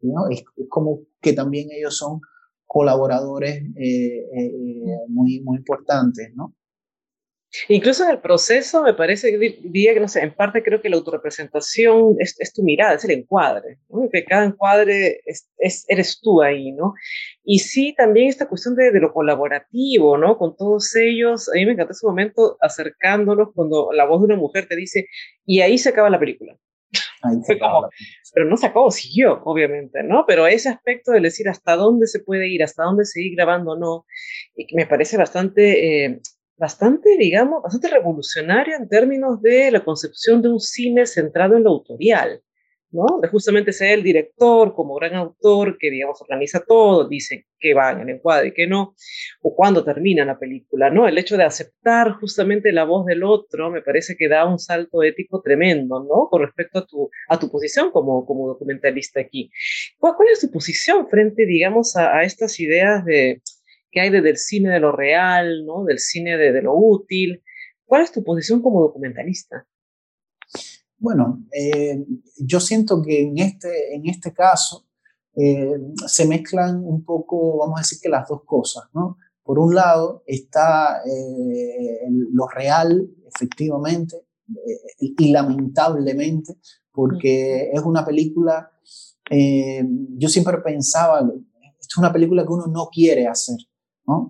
¿no? 0.00 0.28
es, 0.30 0.42
como 0.68 1.02
que 1.20 1.34
también 1.34 1.68
ellos 1.70 1.96
son 1.96 2.20
colaboradores 2.64 3.62
eh, 3.76 4.26
eh, 4.34 4.98
muy, 5.08 5.42
muy 5.42 5.58
importantes, 5.58 6.32
¿no? 6.34 6.54
Incluso 7.68 8.04
en 8.04 8.10
el 8.10 8.20
proceso 8.20 8.82
me 8.82 8.94
parece, 8.94 9.36
diría 9.36 9.92
que 9.92 10.00
no 10.00 10.08
sé, 10.08 10.20
en 10.20 10.34
parte 10.34 10.62
creo 10.62 10.80
que 10.80 10.88
la 10.88 10.96
autorrepresentación 10.96 12.16
es, 12.18 12.34
es 12.38 12.52
tu 12.52 12.62
mirada, 12.62 12.94
es 12.94 13.04
el 13.04 13.10
encuadre, 13.10 13.78
¿no? 13.90 14.08
que 14.10 14.24
cada 14.24 14.46
encuadre 14.46 15.20
es, 15.26 15.50
es, 15.58 15.84
eres 15.88 16.18
tú 16.20 16.40
ahí, 16.40 16.72
¿no? 16.72 16.94
Y 17.44 17.58
sí, 17.58 17.94
también 17.94 18.28
esta 18.28 18.48
cuestión 18.48 18.74
de, 18.74 18.90
de, 18.90 19.00
lo 19.00 19.12
colaborativo, 19.12 20.16
¿no? 20.16 20.38
Con 20.38 20.56
todos 20.56 20.94
ellos, 20.96 21.48
a 21.50 21.52
mí 21.54 21.66
me 21.66 21.72
encantó 21.72 21.92
ese 21.92 22.06
momento 22.06 22.56
acercándolos 22.60 23.50
cuando 23.54 23.90
la 23.92 24.06
voz 24.06 24.20
de 24.20 24.26
una 24.26 24.36
mujer 24.36 24.66
te 24.66 24.76
dice, 24.76 25.08
y 25.44 25.60
ahí 25.60 25.76
se 25.76 25.90
acaba 25.90 26.08
la 26.08 26.20
película. 26.20 26.56
como, 27.60 27.88
pero 28.34 28.46
no 28.46 28.56
se 28.56 28.66
acabó, 28.66 28.90
siguió, 28.90 29.42
obviamente, 29.44 30.02
¿no? 30.02 30.24
Pero 30.26 30.46
ese 30.46 30.68
aspecto 30.68 31.12
de 31.12 31.20
decir 31.20 31.48
hasta 31.48 31.76
dónde 31.76 32.06
se 32.06 32.20
puede 32.20 32.48
ir, 32.48 32.62
hasta 32.62 32.84
dónde 32.84 33.04
seguir 33.04 33.36
grabando, 33.36 33.76
no, 33.76 34.06
y 34.56 34.66
que 34.66 34.76
me 34.76 34.86
parece 34.86 35.16
bastante... 35.16 36.04
Eh, 36.04 36.20
bastante, 36.56 37.16
digamos, 37.18 37.62
bastante 37.62 37.88
revolucionario 37.88 38.76
en 38.76 38.88
términos 38.88 39.40
de 39.42 39.70
la 39.70 39.84
concepción 39.84 40.42
de 40.42 40.48
un 40.48 40.60
cine 40.60 41.06
centrado 41.06 41.56
en 41.56 41.64
lo 41.64 41.70
autorial, 41.70 42.42
¿no? 42.92 43.06
De 43.20 43.28
justamente 43.28 43.72
ser 43.72 43.98
el 43.98 44.02
director 44.02 44.74
como 44.74 44.94
gran 44.96 45.14
autor 45.14 45.78
que, 45.78 45.90
digamos, 45.90 46.20
organiza 46.20 46.60
todo, 46.60 47.08
dice 47.08 47.46
que 47.58 47.74
va 47.74 47.92
en 47.92 48.02
el 48.02 48.10
encuadre 48.10 48.48
y 48.48 48.52
que 48.52 48.66
no, 48.66 48.94
o 49.40 49.54
cuándo 49.54 49.82
termina 49.82 50.24
la 50.24 50.38
película, 50.38 50.90
¿no? 50.90 51.08
El 51.08 51.16
hecho 51.16 51.36
de 51.36 51.44
aceptar 51.44 52.12
justamente 52.20 52.70
la 52.70 52.84
voz 52.84 53.06
del 53.06 53.24
otro 53.24 53.70
me 53.70 53.82
parece 53.82 54.16
que 54.16 54.28
da 54.28 54.44
un 54.44 54.58
salto 54.58 55.02
ético 55.02 55.40
tremendo, 55.40 56.00
¿no? 56.00 56.28
Con 56.28 56.42
respecto 56.42 56.80
a 56.80 56.86
tu, 56.86 57.10
a 57.28 57.38
tu 57.38 57.50
posición 57.50 57.90
como, 57.90 58.26
como 58.26 58.48
documentalista 58.48 59.20
aquí. 59.20 59.50
¿Cuál, 59.98 60.14
¿Cuál, 60.16 60.28
es 60.32 60.40
tu 60.40 60.50
posición 60.50 61.08
frente, 61.08 61.46
digamos, 61.46 61.96
a, 61.96 62.18
a 62.18 62.24
estas 62.24 62.60
ideas 62.60 63.04
de 63.04 63.40
¿Qué 63.92 64.00
hay 64.00 64.08
del 64.08 64.38
cine 64.38 64.70
de 64.70 64.80
lo 64.80 64.90
real, 64.90 65.66
¿no? 65.66 65.84
del 65.84 65.98
cine 65.98 66.38
de, 66.38 66.62
lo 66.62 66.74
útil? 66.74 67.42
¿Cuál 67.84 68.02
es 68.02 68.10
tu 68.10 68.24
posición 68.24 68.62
como 68.62 68.80
documentalista? 68.80 69.66
Bueno, 70.96 71.44
eh, 71.52 72.02
yo 72.38 72.58
siento 72.58 73.02
que 73.02 73.20
en 73.20 73.36
este, 73.36 73.94
en 73.94 74.08
este 74.08 74.32
caso 74.32 74.86
eh, 75.36 75.78
se 76.06 76.26
mezclan 76.26 76.82
un 76.82 77.04
poco, 77.04 77.58
vamos 77.58 77.78
a 77.78 77.82
decir 77.82 77.98
que 78.00 78.08
las 78.08 78.26
dos 78.26 78.40
cosas, 78.46 78.84
¿no? 78.94 79.18
Por 79.42 79.58
un 79.58 79.74
lado 79.74 80.22
está 80.26 81.02
eh, 81.04 82.08
lo 82.32 82.48
real, 82.48 83.10
efectivamente, 83.26 84.16
y 84.98 85.32
lamentablemente, 85.32 86.54
porque 86.92 87.70
es 87.72 87.80
una 87.82 88.04
película, 88.04 88.70
yo 89.30 90.28
siempre 90.28 90.58
pensaba, 90.58 91.20
esto 91.20 91.94
es 91.94 91.98
una 91.98 92.12
película 92.12 92.42
que 92.42 92.52
uno 92.52 92.66
no 92.66 92.88
quiere 92.92 93.26
hacer, 93.26 93.56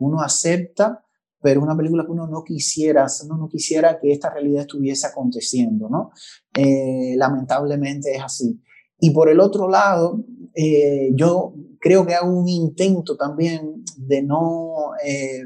uno 0.01 0.21
acepta, 0.21 1.05
pero 1.41 1.61
una 1.61 1.77
película 1.77 2.05
que 2.05 2.13
uno 2.13 2.27
no 2.27 2.45
quisiera, 2.45 3.07
uno 3.25 3.37
no 3.37 3.49
quisiera 3.49 3.99
que 3.99 4.13
esta 4.13 4.31
realidad 4.31 4.63
estuviese 4.63 5.07
aconteciendo, 5.07 5.89
¿no? 5.89 6.13
Eh, 6.55 7.15
lamentablemente 7.17 8.15
es 8.15 8.23
así. 8.23 8.63
Y 8.99 9.11
por 9.11 9.29
el 9.29 9.41
otro 9.41 9.69
lado, 9.69 10.25
eh, 10.55 11.11
yo 11.15 11.55
creo 11.81 12.07
que 12.07 12.15
hago 12.15 12.33
un 12.33 12.49
intento 12.49 13.17
también 13.17 13.83
de 13.97 14.23
no, 14.23 14.93
eh, 15.05 15.43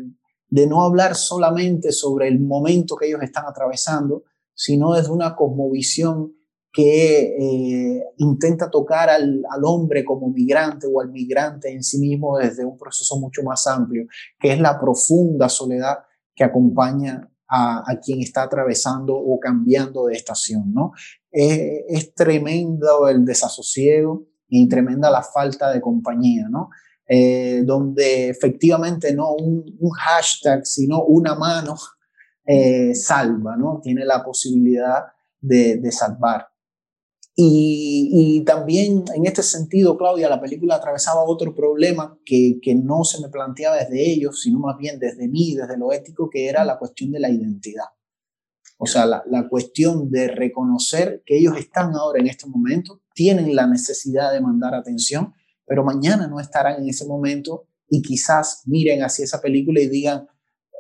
de 0.49 0.67
no 0.67 0.83
hablar 0.83 1.15
solamente 1.15 1.93
sobre 1.93 2.29
el 2.29 2.39
momento 2.39 2.97
que 2.97 3.07
ellos 3.07 3.23
están 3.23 3.47
atravesando, 3.47 4.25
sino 4.53 4.93
desde 4.93 5.11
una 5.11 5.35
cosmovisión 5.35 6.36
que 6.77 7.37
eh, 7.39 8.05
intenta 8.19 8.71
tocar 8.71 9.09
al, 9.09 9.43
al, 9.51 9.65
hombre 9.65 10.05
como 10.05 10.29
migrante 10.29 10.87
o 10.87 11.01
al 11.01 11.11
migrante 11.11 11.73
en 11.73 11.83
sí 11.83 11.99
mismo 11.99 12.37
desde 12.37 12.67
un 12.67 12.77
proceso 12.77 13.19
mucho 13.19 13.43
más 13.43 13.67
amplio, 13.67 14.05
que 14.39 14.53
es 14.53 14.61
la 14.61 14.79
profunda 14.79 15.49
soledad 15.49 16.01
que 16.35 16.45
acompaña 16.45 17.31
a, 17.49 17.91
a 17.91 17.99
quien 17.99 18.21
está 18.21 18.43
atravesando 18.43 19.17
o 19.17 19.41
cambiando 19.41 20.05
de 20.05 20.17
estación, 20.17 20.75
¿no? 20.75 20.93
es 21.31 22.15
tremendo 22.15 23.09
el 23.09 23.25
desasosiego 23.27 24.27
y 24.49 24.69
tremenda 24.69 25.11
la 25.11 25.23
falta 25.23 25.71
de 25.71 25.81
compañía, 25.81 26.49
¿no? 26.49 26.71
Eh, 27.09 27.63
donde 27.65 28.31
efectivamente 28.31 29.15
no 29.15 29.35
un, 29.35 29.65
un, 29.79 29.91
hashtag, 29.91 30.67
sino 30.67 31.05
una 31.05 31.37
mano 31.37 31.77
eh, 32.45 32.95
salva, 32.95 33.57
¿no? 33.57 33.81
Tiene 33.83 34.05
la 34.05 34.25
posibilidad 34.25 35.05
de, 35.41 35.77
de 35.77 35.93
salvar. 35.93 36.49
Y, 37.39 38.43
también 38.47 39.05
en 39.15 39.27
este 39.27 39.43
sentido, 39.43 39.99
Claudia, 39.99 40.31
la 40.31 40.41
película 40.41 40.77
atravesaba 40.77 41.23
otro 41.23 41.55
problema 41.55 42.19
que, 42.25 42.59
que, 42.63 42.75
no 42.75 43.05
se 43.05 43.21
me 43.21 43.29
planteaba 43.29 43.77
desde 43.77 44.11
ellos, 44.11 44.41
sino 44.41 44.59
más 44.59 44.79
bien 44.79 44.99
desde 44.99 45.29
mí, 45.29 45.55
desde 45.55 45.77
lo 45.77 45.93
ético, 45.93 46.31
que 46.31 46.49
era 46.49 46.65
la 46.65 46.79
cuestión 46.79 47.13
de 47.13 47.21
la 47.21 47.29
identidad. 47.29 47.85
O 48.79 48.87
sea, 48.87 49.05
la, 49.05 49.23
la 49.27 49.49
cuestión 49.49 50.11
de 50.11 50.29
reconocer 50.29 51.23
que 51.27 51.37
ellos 51.37 51.59
están 51.59 51.95
ahora 51.95 52.21
en 52.21 52.29
este 52.29 52.47
momento, 52.47 53.03
tienen 53.15 53.55
la 53.55 53.67
necesidad 53.67 54.33
de 54.33 54.41
mandar 54.41 54.75
atención, 54.75 55.35
pero 55.67 55.85
mañana 55.85 56.27
no 56.29 56.41
estarán 56.41 56.81
en 56.83 56.89
ese 56.89 57.07
momento 57.07 57.67
y 57.89 58.01
quizás 58.01 58.63
miren 58.65 59.03
hacia 59.03 59.25
esa 59.25 59.43
película 59.43 59.81
y 59.81 59.89
digan, 59.89 60.27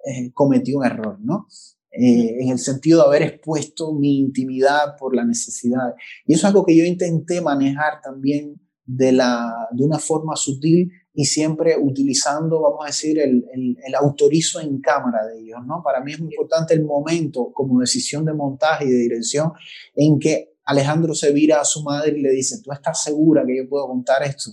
eh, 0.07 0.33
cometí 0.33 0.73
un 0.73 0.87
error, 0.87 1.19
¿no? 1.21 1.49
Eh, 1.99 2.43
en 2.43 2.51
el 2.51 2.59
sentido 2.59 3.01
de 3.01 3.07
haber 3.07 3.23
expuesto 3.23 3.95
mi 3.95 4.19
intimidad 4.19 4.97
por 4.99 5.17
la 5.17 5.25
necesidad. 5.25 5.95
Y 6.27 6.35
eso 6.35 6.41
es 6.41 6.45
algo 6.45 6.67
que 6.67 6.77
yo 6.77 6.85
intenté 6.85 7.41
manejar 7.41 8.03
también 8.03 8.61
de, 8.85 9.13
la, 9.13 9.69
de 9.73 9.83
una 9.83 9.99
forma 9.99 10.37
sutil 10.37 10.93
y 11.15 11.25
siempre 11.25 11.77
utilizando, 11.81 12.61
vamos 12.61 12.81
a 12.83 12.89
decir, 12.89 13.19
el, 13.19 13.47
el, 13.51 13.95
autorizo 13.95 14.61
en 14.61 14.79
cámara 14.81 15.25
de 15.25 15.41
ellos. 15.41 15.61
¿no? 15.67 15.83
Para 15.83 16.03
mí 16.03 16.13
es 16.13 16.21
muy 16.21 16.35
importante 16.35 16.75
el 16.75 16.85
momento 16.85 17.51
como 17.55 17.81
decisión 17.81 18.27
de 18.27 18.35
montaje 18.35 18.85
y 18.85 18.91
de 18.91 18.99
dirección 18.99 19.53
en 19.95 20.19
que 20.19 20.53
Alejandro 20.65 21.15
se 21.15 21.33
vira 21.33 21.63
a 21.63 21.65
su 21.65 21.83
madre 21.83 22.19
y 22.19 22.21
le 22.21 22.31
dice, 22.31 22.61
¿tú 22.63 22.73
estás 22.73 23.03
segura 23.03 23.45
que 23.47 23.57
yo 23.57 23.69
puedo 23.71 23.87
contar 23.87 24.23
esto? 24.23 24.51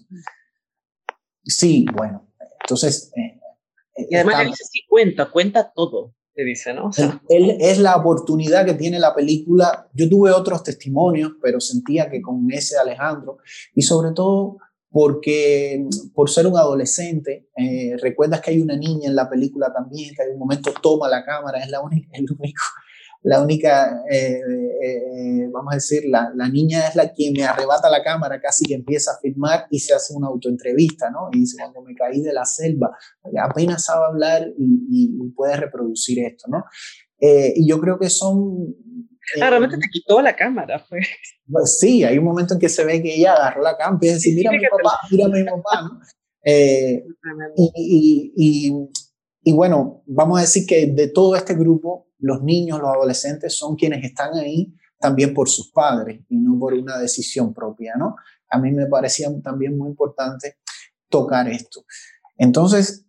Sí, 1.44 1.86
bueno, 1.94 2.26
entonces... 2.62 3.12
Eh, 3.18 3.40
y 4.10 4.16
además 4.16 4.42
él 4.42 4.48
dice, 4.48 4.64
sí, 4.72 4.80
cuenta, 4.88 5.30
cuenta 5.30 5.72
todo 5.72 6.16
él, 7.30 7.58
es 7.60 7.80
la 7.80 7.96
oportunidad 7.96 8.66
que 8.66 8.74
tiene 8.74 9.00
la 9.00 9.14
película. 9.14 9.90
Yo 9.94 10.10
tuve 10.10 10.32
otros 10.32 10.64
testimonios, 10.64 11.34
pero 11.42 11.60
sentía 11.60 12.10
que 12.10 12.22
con 12.22 12.52
ese 12.52 12.78
Alejandro, 12.78 13.38
y 13.74 13.82
sobre 13.82 14.12
todo 14.12 14.58
porque 14.90 15.88
por 16.14 16.30
ser 16.30 16.46
un 16.46 16.56
adolescente, 16.56 17.50
eh, 17.58 17.98
recuerdas 18.00 18.42
que 18.42 18.52
hay 18.52 18.62
una 18.62 18.76
niña 18.76 19.10
en 19.10 19.16
la 19.16 19.28
película 19.28 19.74
también, 19.74 20.14
que 20.16 20.22
en 20.22 20.34
un 20.34 20.40
momento 20.40 20.72
toma 20.82 21.10
la 21.10 21.26
cámara, 21.26 21.60
es 21.60 21.70
la 21.70 21.82
única, 21.82 22.08
único 22.20 22.36
la 23.24 23.42
única, 23.42 24.04
eh, 24.12 24.42
eh, 24.84 25.50
vamos 25.50 25.72
a 25.72 25.76
decir, 25.76 26.04
la, 26.08 26.32
la, 26.36 26.50
niña 26.50 26.88
es 26.88 26.96
la 26.96 27.14
que 27.14 27.32
me 27.32 27.46
arrebata 27.46 27.90
la 27.90 28.04
cámara, 28.04 28.42
casi 28.42 28.66
que 28.66 28.74
empieza 28.74 29.12
a 29.12 29.20
filmar 29.22 29.66
y 29.70 29.80
se 29.80 29.94
hace 29.94 30.14
una 30.14 30.28
autoentrevista, 30.28 31.10
¿no? 31.10 31.30
Y 31.32 31.40
dice, 31.40 31.56
cuando 31.58 31.82
me 31.82 31.96
caí 31.96 32.22
de 32.22 32.34
la 32.34 32.44
selva, 32.44 32.98
apenas 33.42 33.86
sabe 33.86 34.06
hablar 34.08 34.48
y, 34.58 35.16
y 35.22 35.30
puede 35.32 35.56
reproducir 35.56 36.20
esto, 36.20 36.48
¿no? 36.50 36.66
Eh, 37.20 37.54
y 37.56 37.68
yo 37.68 37.80
creo 37.80 37.98
que 37.98 38.10
son... 38.10 38.76
Claramente 39.34 39.78
te 39.78 39.88
quitó 39.90 40.22
la 40.22 40.36
cámara, 40.36 40.86
pues. 40.90 41.08
pues. 41.50 41.80
Sí, 41.80 42.04
hay 42.04 42.18
un 42.18 42.26
momento 42.26 42.56
en 42.56 42.60
que 42.60 42.68
se 42.68 42.84
ve 42.84 43.02
que 43.02 43.16
ella 43.16 43.36
agarró 43.36 43.64
la 43.64 43.78
cámara 43.78 44.00
y 44.02 44.14
dice, 44.16 44.34
mira 44.36 44.52
mi 44.52 44.60
papá, 44.60 45.00
mira 45.10 45.28
mi 45.30 45.44
papá, 45.46 45.82
¿no? 45.82 46.00
y, 47.56 48.34
y, 48.36 48.90
y 49.46 49.54
bueno, 49.54 50.04
vamos 50.06 50.40
a 50.40 50.42
decir 50.42 50.66
que 50.66 50.88
de 50.88 51.08
todo 51.08 51.38
este 51.38 51.54
grupo, 51.54 52.10
los 52.24 52.42
niños, 52.42 52.80
los 52.80 52.90
adolescentes 52.90 53.58
son 53.58 53.76
quienes 53.76 54.04
están 54.04 54.34
ahí 54.36 54.74
también 54.98 55.34
por 55.34 55.50
sus 55.50 55.72
padres 55.72 56.22
y 56.30 56.38
no 56.38 56.58
por 56.58 56.74
una 56.74 56.98
decisión 56.98 57.54
propia, 57.54 57.96
¿no? 57.98 58.16
A 58.50 58.58
mí 58.58 58.72
me 58.72 58.86
parecía 58.86 59.30
también 59.44 59.78
muy 59.78 59.90
importante 59.90 60.58
tocar 61.10 61.50
esto. 61.50 61.84
Entonces, 62.38 63.06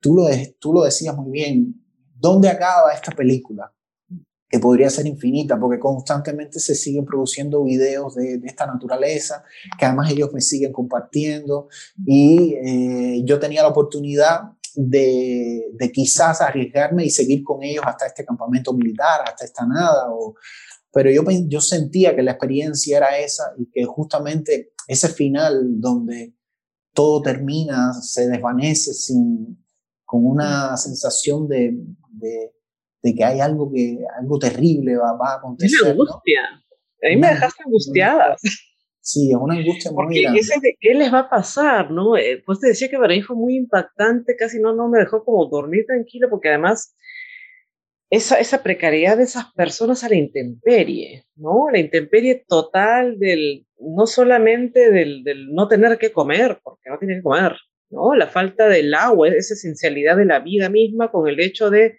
tú 0.00 0.14
lo, 0.14 0.26
tú 0.58 0.74
lo 0.74 0.82
decías 0.82 1.16
muy 1.16 1.30
bien, 1.30 1.82
¿dónde 2.14 2.50
acaba 2.50 2.92
esta 2.92 3.12
película? 3.12 3.72
que 4.50 4.58
podría 4.58 4.88
ser 4.88 5.06
infinita, 5.06 5.60
porque 5.60 5.78
constantemente 5.78 6.58
se 6.58 6.74
siguen 6.74 7.04
produciendo 7.04 7.64
videos 7.64 8.14
de, 8.14 8.40
esta 8.44 8.66
naturaleza, 8.66 9.44
que 9.78 9.84
además 9.84 10.10
ellos 10.10 10.32
me 10.32 10.40
siguen 10.40 10.72
compartiendo, 10.72 11.68
y 12.06 12.54
eh, 12.54 13.22
yo 13.24 13.38
tenía 13.38 13.60
la 13.60 13.68
oportunidad 13.68 14.52
de, 14.80 15.70
de, 15.72 15.92
quizás 15.92 16.40
arriesgarme 16.40 17.04
y 17.04 17.10
seguir 17.10 17.42
con 17.42 17.62
ellos 17.62 17.84
hasta 17.86 18.06
este 18.06 18.24
campamento 18.24 18.72
militar, 18.72 19.22
hasta 19.24 19.44
esta 19.44 19.66
nada, 19.66 20.10
o, 20.10 20.34
pero 20.92 21.10
yo, 21.10 21.22
yo 21.46 21.60
sentía 21.60 22.14
que 22.14 22.22
la 22.22 22.32
experiencia 22.32 22.98
era 22.98 23.18
esa 23.18 23.52
y 23.58 23.70
que 23.70 23.84
justamente 23.84 24.72
ese 24.86 25.08
final 25.08 25.80
donde 25.80 26.34
todo 26.92 27.22
termina, 27.22 27.92
se 27.92 28.28
desvanece 28.28 28.94
sin, 28.94 29.64
con 30.04 30.24
una 30.24 30.76
sensación 30.76 31.48
de, 31.48 31.74
de 32.10 32.52
de 33.02 33.14
que 33.14 33.24
hay 33.24 33.40
algo 33.40 33.70
que 33.70 33.98
algo 34.18 34.38
terrible 34.38 34.96
va, 34.96 35.12
va 35.14 35.32
a 35.32 35.36
acontecer. 35.36 35.82
Una 35.82 35.90
angustia. 35.92 36.40
A 37.02 37.08
mí 37.08 37.16
me 37.16 37.28
dejaste 37.28 37.62
angustiada. 37.64 38.36
Sí, 39.10 39.30
es 39.30 39.36
una 39.40 39.54
angustia 39.54 39.90
muy 39.90 40.04
Porque 40.04 40.20
grande. 40.20 40.40
Ese 40.40 40.60
de 40.60 40.76
qué 40.78 40.92
les 40.92 41.10
va 41.10 41.20
a 41.20 41.30
pasar, 41.30 41.90
¿no? 41.90 42.14
Eh, 42.18 42.42
pues 42.44 42.60
te 42.60 42.66
decía 42.66 42.90
que 42.90 42.98
para 42.98 43.14
mí 43.14 43.22
fue 43.22 43.36
muy 43.36 43.56
impactante, 43.56 44.36
casi 44.36 44.60
no, 44.60 44.74
no 44.74 44.90
me 44.90 44.98
dejó 44.98 45.24
como 45.24 45.46
dormir 45.46 45.86
tranquilo, 45.86 46.28
porque 46.28 46.50
además 46.50 46.94
esa, 48.10 48.38
esa 48.38 48.62
precariedad 48.62 49.16
de 49.16 49.22
esas 49.22 49.50
personas 49.54 50.04
a 50.04 50.10
la 50.10 50.16
intemperie, 50.16 51.24
¿no? 51.36 51.70
La 51.72 51.78
intemperie 51.78 52.44
total 52.46 53.18
del, 53.18 53.66
no 53.78 54.06
solamente 54.06 54.90
del, 54.90 55.24
del 55.24 55.54
no 55.54 55.68
tener 55.68 55.96
que 55.96 56.12
comer, 56.12 56.60
porque 56.62 56.90
no 56.90 56.98
tienen 56.98 57.20
que 57.20 57.22
comer, 57.22 57.56
¿no? 57.88 58.14
La 58.14 58.26
falta 58.26 58.68
del 58.68 58.92
agua, 58.92 59.28
esa 59.28 59.54
esencialidad 59.54 60.18
de 60.18 60.26
la 60.26 60.40
vida 60.40 60.68
misma 60.68 61.10
con 61.10 61.26
el 61.26 61.40
hecho 61.40 61.70
de 61.70 61.98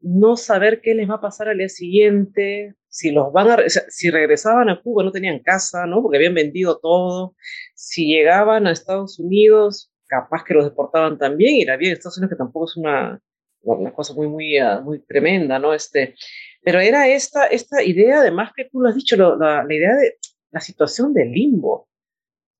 no 0.00 0.36
saber 0.36 0.80
qué 0.80 0.94
les 0.94 1.08
va 1.08 1.16
a 1.16 1.20
pasar 1.20 1.48
al 1.48 1.58
día 1.58 1.68
siguiente, 1.68 2.74
si 2.88 3.10
los 3.10 3.32
van 3.32 3.50
a, 3.50 3.68
si 3.68 4.10
regresaban 4.10 4.68
a 4.68 4.80
Cuba 4.80 5.04
no 5.04 5.12
tenían 5.12 5.40
casa, 5.40 5.86
¿no? 5.86 6.02
Porque 6.02 6.16
habían 6.18 6.34
vendido 6.34 6.78
todo, 6.78 7.34
si 7.74 8.06
llegaban 8.06 8.66
a 8.66 8.72
Estados 8.72 9.18
Unidos, 9.18 9.92
capaz 10.06 10.44
que 10.44 10.54
los 10.54 10.64
deportaban 10.64 11.18
también, 11.18 11.56
y 11.56 11.64
la 11.64 11.76
vida 11.76 11.90
en 11.90 11.96
Estados 11.96 12.18
Unidos 12.18 12.30
que 12.30 12.38
tampoco 12.38 12.66
es 12.66 12.76
una, 12.76 13.20
una 13.62 13.92
cosa 13.92 14.14
muy, 14.14 14.28
muy, 14.28 14.58
ah, 14.58 14.80
muy 14.80 15.00
tremenda, 15.00 15.58
¿no? 15.58 15.74
Este, 15.74 16.14
pero 16.62 16.80
era 16.80 17.08
esta, 17.08 17.46
esta 17.46 17.82
idea, 17.82 18.20
además 18.20 18.52
que 18.56 18.64
tú 18.64 18.80
lo 18.80 18.88
has 18.88 18.94
dicho, 18.96 19.16
la, 19.16 19.64
la 19.64 19.74
idea 19.74 19.94
de 19.94 20.16
la 20.50 20.60
situación 20.60 21.14
del 21.14 21.30
limbo, 21.30 21.89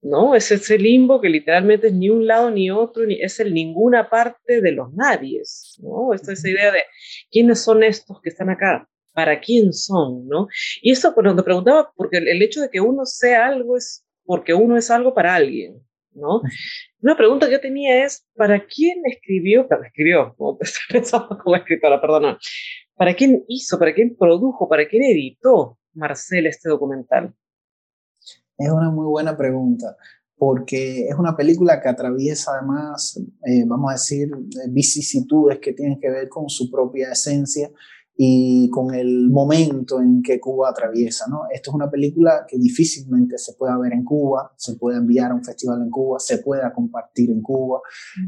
¿no? 0.03 0.35
Es 0.35 0.51
ese 0.51 0.79
limbo 0.79 1.21
que 1.21 1.29
literalmente 1.29 1.89
es 1.89 1.93
ni 1.93 2.09
un 2.09 2.27
lado 2.27 2.51
ni 2.51 2.71
otro, 2.71 3.05
ni 3.05 3.21
es 3.21 3.39
el 3.41 3.53
ninguna 3.53 4.09
parte 4.09 4.61
de 4.61 4.73
los 4.73 4.93
nadies, 4.95 5.79
¿no? 5.83 6.15
Esta 6.15 6.33
esa 6.33 6.49
idea 6.49 6.73
de 6.73 6.85
quiénes 7.31 7.63
son 7.63 7.83
estos 7.83 8.21
que 8.23 8.31
están 8.31 8.51
acá, 8.51 8.89
para 9.13 9.41
quién 9.41 9.73
son, 9.73 10.27
¿no? 10.27 10.49
Y 10.81 10.93
eso 10.93 11.15
cuando 11.15 11.45
preguntaba, 11.45 11.93
porque 11.97 12.19
el, 12.19 12.43
hecho 12.43 12.61
de 12.61 12.71
que 12.71 12.81
uno 12.81 13.05
sea 13.05 13.47
algo 13.47 13.77
es 13.77 14.05
porque 14.25 14.55
uno 14.55 14.77
es 14.77 14.91
algo 14.91 15.13
para 15.13 15.35
alguien, 15.35 15.83
¿no? 16.13 16.41
Una 17.03 17.17
pregunta 17.17 17.47
que 17.47 17.53
yo 17.53 17.61
tenía 17.61 18.05
es, 18.05 18.27
¿para 18.35 18.65
quién 18.67 19.03
escribió, 19.05 19.69
para 19.69 19.87
escribió, 19.87 20.35
como 20.37 20.59
pensaba 20.91 21.29
como 21.43 21.57
escritora, 21.57 22.01
perdona, 22.01 22.39
¿para 22.95 23.15
quién 23.15 23.45
hizo, 23.49 23.79
para 23.79 23.93
quién 23.93 24.17
produjo, 24.17 24.69
para 24.69 24.89
quién 24.89 25.03
editó 25.03 25.79
Marcel 25.93 26.47
este 26.47 26.69
documental? 26.71 27.35
Es 28.61 28.71
una 28.71 28.91
muy 28.91 29.07
buena 29.07 29.39
pregunta, 29.39 29.97
porque 30.37 31.09
es 31.09 31.15
una 31.19 31.35
película 31.35 31.81
que 31.81 31.89
atraviesa 31.89 32.53
además, 32.53 33.19
eh, 33.47 33.65
vamos 33.67 33.91
a 33.91 33.95
decir, 33.95 34.29
eh, 34.29 34.69
vicisitudes 34.69 35.61
que 35.61 35.73
tienen 35.73 35.99
que 35.99 36.11
ver 36.11 36.29
con 36.29 36.51
su 36.51 36.71
propia 36.71 37.13
esencia 37.13 37.71
y 38.15 38.69
con 38.69 38.95
el 38.95 39.31
momento 39.31 39.99
en 39.99 40.23
que 40.23 40.39
Cuba 40.39 40.69
atraviesa. 40.69 41.25
¿no? 41.31 41.45
Esto 41.51 41.71
es 41.71 41.75
una 41.75 41.91
película 41.91 42.45
que 42.47 42.59
difícilmente 42.59 43.39
se 43.39 43.55
pueda 43.55 43.79
ver 43.79 43.95
en 43.95 44.05
Cuba, 44.05 44.53
se 44.59 44.75
puede 44.77 44.99
enviar 44.99 45.31
a 45.31 45.35
un 45.37 45.43
festival 45.43 45.81
en 45.81 45.89
Cuba, 45.89 46.19
se 46.19 46.37
pueda 46.37 46.71
compartir 46.71 47.31
en 47.31 47.41
Cuba. 47.41 47.81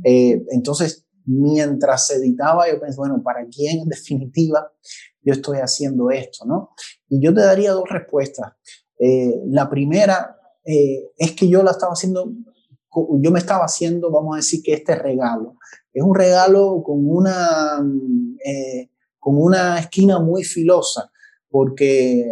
Eh, 0.02 0.42
entonces, 0.48 1.04
mientras 1.26 2.06
se 2.06 2.14
editaba, 2.14 2.70
yo 2.72 2.80
pensé, 2.80 2.96
bueno, 2.96 3.22
¿para 3.22 3.46
quién 3.48 3.80
en 3.80 3.88
definitiva 3.88 4.72
yo 5.20 5.34
estoy 5.34 5.58
haciendo 5.58 6.10
esto? 6.10 6.46
¿no? 6.46 6.70
Y 7.10 7.22
yo 7.22 7.34
te 7.34 7.42
daría 7.42 7.72
dos 7.72 7.88
respuestas. 7.90 8.52
Eh, 9.04 9.42
la 9.48 9.68
primera 9.68 10.36
eh, 10.64 11.10
es 11.18 11.32
que 11.32 11.48
yo 11.48 11.64
la 11.64 11.72
estaba 11.72 11.92
haciendo, 11.92 12.32
yo 13.18 13.30
me 13.32 13.40
estaba 13.40 13.64
haciendo, 13.64 14.12
vamos 14.12 14.34
a 14.34 14.36
decir 14.36 14.62
que 14.62 14.74
este 14.74 14.94
regalo. 14.94 15.56
Es 15.92 16.04
un 16.04 16.14
regalo 16.14 16.84
con 16.84 17.08
una, 17.08 17.80
mm, 17.82 18.36
eh, 18.46 18.90
con 19.18 19.36
una 19.38 19.80
esquina 19.80 20.20
muy 20.20 20.44
filosa, 20.44 21.10
porque 21.50 22.24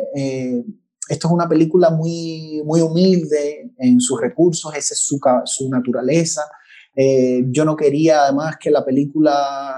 esto 1.09 1.27
es 1.27 1.33
una 1.33 1.49
película 1.49 1.91
muy, 1.91 2.63
muy 2.65 2.81
humilde 2.81 3.73
en 3.77 4.01
sus 4.01 4.21
recursos, 4.21 4.73
esa 4.75 4.95
es 4.95 5.01
su, 5.01 5.19
su 5.47 5.69
naturaleza. 5.69 6.43
yo 6.97 7.65
no 7.65 7.77
quería 7.77 8.25
además 8.25 8.57
que 8.59 8.71
la 8.71 8.85
película 8.85 9.77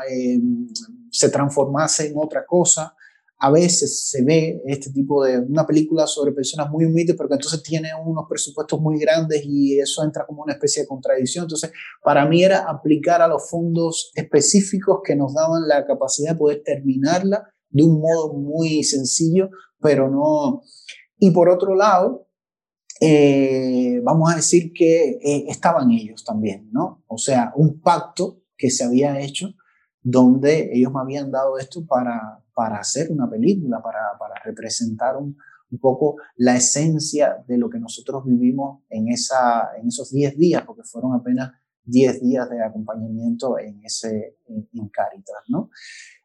se 1.11 1.29
transformase 1.29 2.09
en 2.09 2.15
otra 2.17 2.45
cosa 2.47 2.95
a 3.43 3.51
veces 3.51 4.09
se 4.09 4.23
ve 4.23 4.63
este 4.67 4.93
tipo 4.93 5.25
de 5.25 5.41
una 5.41 5.67
película 5.67 6.07
sobre 6.07 6.31
personas 6.31 6.71
muy 6.71 6.85
humildes, 6.85 7.17
pero 7.17 7.29
que 7.29 7.35
entonces 7.35 7.61
tiene 7.61 7.89
unos 7.93 8.27
presupuestos 8.29 8.81
muy 8.81 9.01
grandes 9.01 9.43
y 9.45 9.81
eso 9.81 10.05
entra 10.05 10.25
como 10.25 10.45
una 10.45 10.53
especie 10.53 10.83
de 10.83 10.89
contradicción. 10.89 11.47
Entonces, 11.47 11.73
para 12.05 12.25
mí 12.25 12.45
era 12.45 12.71
aplicar 12.71 13.21
a 13.21 13.27
los 13.27 13.51
fondos 13.51 14.13
específicos 14.15 15.01
que 15.03 15.17
nos 15.17 15.35
daban 15.35 15.67
la 15.67 15.85
capacidad 15.85 16.35
de 16.35 16.39
poder 16.39 16.63
terminarla 16.65 17.53
de 17.69 17.83
un 17.83 18.01
modo 18.01 18.33
muy 18.33 18.85
sencillo, 18.85 19.51
pero 19.81 20.09
no. 20.09 20.63
Y 21.19 21.33
por 21.33 21.49
otro 21.49 21.75
lado, 21.75 22.29
eh, 23.01 24.01
vamos 24.05 24.33
a 24.33 24.37
decir 24.37 24.73
que 24.73 25.19
eh, 25.21 25.47
estaban 25.49 25.91
ellos 25.91 26.23
también, 26.23 26.71
¿no? 26.71 27.03
O 27.09 27.19
sea, 27.19 27.53
un 27.57 27.81
pacto 27.81 28.45
que 28.57 28.71
se 28.71 28.85
había 28.85 29.21
hecho 29.21 29.53
donde 30.01 30.71
ellos 30.73 30.93
me 30.93 31.01
habían 31.01 31.33
dado 31.33 31.59
esto 31.59 31.85
para, 31.85 32.42
para 32.55 32.79
hacer 32.79 33.11
una 33.11 33.29
película, 33.29 33.83
para, 33.83 34.17
para 34.19 34.35
representar 34.45 35.17
un, 35.17 35.37
un, 35.71 35.79
poco 35.79 36.17
la 36.37 36.57
esencia 36.57 37.43
de 37.47 37.59
lo 37.59 37.71
que 37.71 37.79
nosotros 37.79 38.25
vivimos 38.25 38.83
en, 38.91 39.09
esa, 39.09 39.71
en 39.81 39.89
esos 39.89 40.11
10 40.11 40.37
días, 40.37 40.63
porque 40.65 40.83
fueron 40.85 41.15
apenas 41.15 41.53
10 41.85 42.23
días 42.23 42.49
de 42.51 42.63
acompañamiento 42.63 43.59
en, 43.59 43.85
ese, 43.85 44.37
en, 44.49 44.89
Caritas, 44.89 45.43
¿no? 45.49 45.71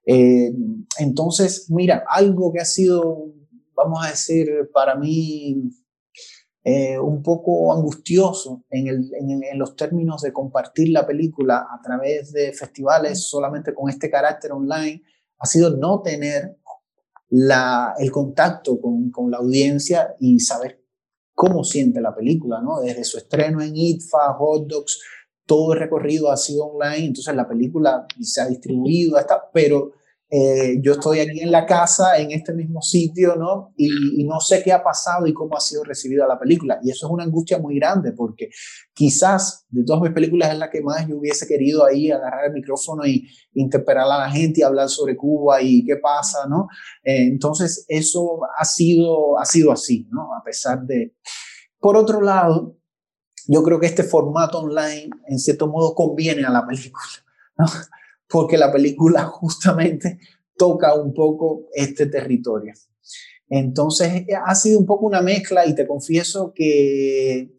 Eh, 0.06 0.54
entonces, 1.00 1.70
mira, 1.70 2.04
algo 2.08 2.52
que 2.54 2.60
ha 2.60 2.66
sido, 2.66 3.34
vamos 3.74 4.06
a 4.06 4.10
decir, 4.10 4.70
para 4.74 4.96
mí 4.96 5.70
eh, 6.64 7.00
un 7.00 7.24
poco 7.24 7.74
angustioso 7.74 8.66
en, 8.70 8.88
el, 8.88 9.12
en, 9.16 9.44
en, 9.44 9.58
los 9.58 9.76
términos 9.76 10.22
de 10.22 10.34
compartir 10.34 10.90
la 10.90 11.08
película 11.08 11.66
a 11.70 11.82
través 11.82 12.32
de 12.34 12.52
festivales 12.54 13.28
solamente 13.28 13.74
con 13.74 13.90
este 13.90 14.10
carácter 14.10 14.52
online, 14.52 15.02
ha 15.40 15.46
sido 15.46 15.76
no 15.78 16.02
tener 16.02 16.58
la, 17.30 17.94
el 17.98 18.12
contacto 18.12 18.80
con, 18.80 19.12
con, 19.12 19.30
la 19.30 19.38
audiencia 19.38 20.16
y 20.20 20.40
saber 20.40 20.84
cómo 21.34 21.64
siente 21.64 22.02
la 22.02 22.16
película, 22.16 22.62
¿no? 22.62 22.80
Desde 22.80 23.04
su 23.04 23.18
estreno 23.18 23.62
en 23.62 23.76
ITFA, 23.76 24.34
Hot 24.34 24.68
Dogs, 24.68 25.02
todo 25.46 25.74
el 25.74 25.80
recorrido 25.80 26.32
ha 26.32 26.38
sido 26.38 26.66
online, 26.66 27.08
entonces 27.08 27.36
la 27.36 27.48
película 27.48 28.06
se 28.22 28.42
ha 28.42 28.48
distribuido, 28.48 29.18
hasta, 29.18 29.50
pero 29.52 29.92
eh, 30.30 30.82
yo 30.82 30.94
estoy 30.94 31.20
aquí 31.22 31.40
en 31.40 31.52
la 31.52 31.66
casa, 31.66 32.18
en 32.18 32.32
este 32.32 32.54
mismo 32.54 32.82
sitio, 32.82 33.38
¿no? 33.38 33.74
Y, 33.78 34.26
no 34.26 34.42
sé 34.42 34.62
qué 34.62 34.74
ha 34.74 34.84
pasado 34.84 35.26
y 35.26 35.34
cómo 35.34 35.56
ha 35.56 35.62
sido 35.62 35.86
recibida 35.86 36.28
la 36.28 36.38
película. 36.38 36.80
Y 36.84 36.92
eso 36.92 37.08
es 37.08 37.14
una 37.14 37.24
angustia 37.24 37.60
muy 37.60 37.76
grande 37.76 38.12
porque 38.12 38.50
quizás 38.94 39.66
de 39.70 39.86
todas 39.86 40.02
mis 40.02 40.12
películas 40.12 40.52
es 40.52 40.58
la 40.58 40.70
que 40.70 40.82
más 40.82 41.08
yo 41.08 41.18
hubiese 41.18 41.48
querido 41.48 41.86
ahí 41.86 42.12
agarrar 42.12 42.48
el 42.48 42.54
micrófono 42.54 43.06
y 43.06 43.26
interpelar 43.54 44.04
a 44.04 44.20
la 44.20 44.30
gente 44.30 44.60
y 44.60 44.64
hablar 44.64 44.90
sobre 44.90 45.16
Cuba 45.16 45.62
y 45.62 45.86
qué 45.86 45.96
pasa, 45.96 46.46
¿no? 46.50 46.68
Eh, 47.04 47.28
entonces 47.28 47.86
eso 47.88 48.40
ha 48.58 48.66
sido, 48.66 49.40
ha 49.40 49.46
sido 49.46 49.72
así, 49.72 50.08
¿no? 50.12 50.36
A 50.36 50.44
pesar 50.44 50.82
de... 50.84 51.16
Por 51.80 51.96
otro 51.96 52.22
lado, 52.22 52.76
yo 53.48 53.64
creo 53.64 53.80
que 53.80 53.86
este 53.86 54.04
formato 54.04 54.60
online 54.60 55.10
en 55.28 55.40
cierto 55.40 55.68
modo 55.68 55.96
conviene 55.96 56.44
a 56.44 56.50
la 56.50 56.66
película, 56.68 57.06
¿no? 57.58 57.66
Porque 58.28 58.58
la 58.58 58.72
película 58.72 59.24
justamente 59.26 60.20
toca 60.58 60.96
un 60.96 61.14
poco 61.14 61.68
este 61.74 62.08
territorio. 62.08 62.74
Entonces 63.50 64.26
ha 64.46 64.56
sido 64.56 64.80
un 64.80 64.86
poco 64.86 65.06
una 65.06 65.22
mezcla 65.22 65.66
y 65.66 65.74
te 65.74 65.88
confieso 65.88 66.52
que, 66.54 67.54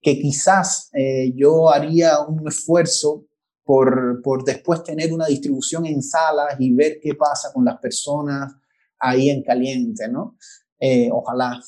que 0.00 0.18
quizás 0.18 0.90
eh, 0.94 1.32
yo 1.36 1.70
haría 1.70 2.20
un 2.20 2.48
esfuerzo 2.48 3.26
por, 3.62 4.20
por 4.22 4.44
después 4.44 4.82
tener 4.82 5.12
una 5.12 5.26
distribución 5.26 5.86
en 5.86 6.02
salas 6.02 6.56
y 6.58 6.74
ver 6.74 6.98
qué 7.00 7.14
pasa 7.14 7.52
con 7.52 7.64
las 7.64 7.78
personas 7.78 8.52
ahí 8.98 9.30
en 9.30 9.42
caliente, 9.42 10.08
¿no? 10.08 10.36
Eh, 10.80 11.08
ojalá. 11.12 11.60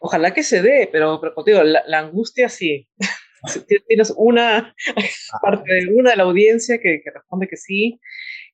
Ojalá 0.00 0.32
que 0.32 0.42
se 0.42 0.62
dé, 0.62 0.88
pero, 0.92 1.20
pero 1.20 1.34
digo, 1.44 1.62
la 1.62 1.98
angustia 1.98 2.48
sí. 2.48 2.88
Tienes 3.86 4.12
una 4.16 4.74
parte 5.42 5.72
de 5.72 5.94
una 5.94 6.10
de 6.10 6.16
la 6.16 6.24
audiencia 6.24 6.78
que, 6.78 7.02
responde 7.12 7.48
que 7.48 7.56
sí, 7.56 8.00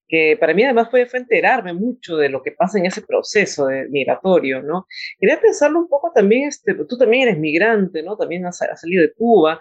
que 0.09 0.37
para 0.38 0.55
mí 0.55 0.64
además 0.64 0.88
fue, 0.90 1.07
fue 1.07 1.20
enterarme 1.20 1.72
mucho 1.72 2.16
de 2.16 2.28
lo 2.28 2.42
que 2.42 2.52
pasa 2.52 2.78
en 2.78 2.87
ese 2.87 3.02
proceso 3.02 3.66
de 3.66 3.88
migratorio, 3.88 4.62
¿no? 4.62 4.87
Quería 5.18 5.40
pensarlo 5.40 5.81
un 5.81 5.88
poco 5.88 6.12
también, 6.14 6.48
este, 6.48 6.74
tú 6.74 6.98
también 6.98 7.28
eres 7.28 7.38
migrante, 7.38 8.02
¿no? 8.02 8.16
También 8.16 8.44
has, 8.46 8.59
salido 8.59 9.02
de 9.02 9.12
Cuba. 9.12 9.59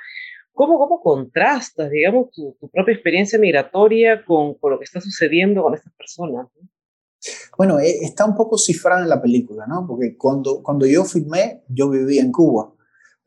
¿Cómo, 0.53 0.77
cómo 0.77 1.01
contrastas, 1.01 1.89
digamos, 1.89 2.29
tu, 2.31 2.57
tu 2.59 2.69
propia 2.69 2.93
experiencia 2.93 3.39
migratoria 3.39 4.25
con, 4.25 4.55
con, 4.55 4.71
lo 4.71 4.79
que 4.79 4.83
está 4.83 4.99
sucediendo 4.99 5.63
con 5.63 5.73
estas 5.73 5.93
personas? 5.93 6.47
Bueno, 7.57 7.79
eh, 7.79 7.99
está 8.01 8.25
un 8.25 8.35
poco 8.35 8.57
cifrada 8.57 9.01
en 9.03 9.09
la 9.09 9.21
película, 9.21 9.65
¿no? 9.65 9.85
Porque 9.87 10.17
cuando, 10.17 10.61
cuando 10.61 10.85
yo 10.85 11.05
filmé, 11.05 11.61
yo 11.69 11.89
vivía 11.89 12.21
en 12.21 12.31
Cuba 12.31 12.73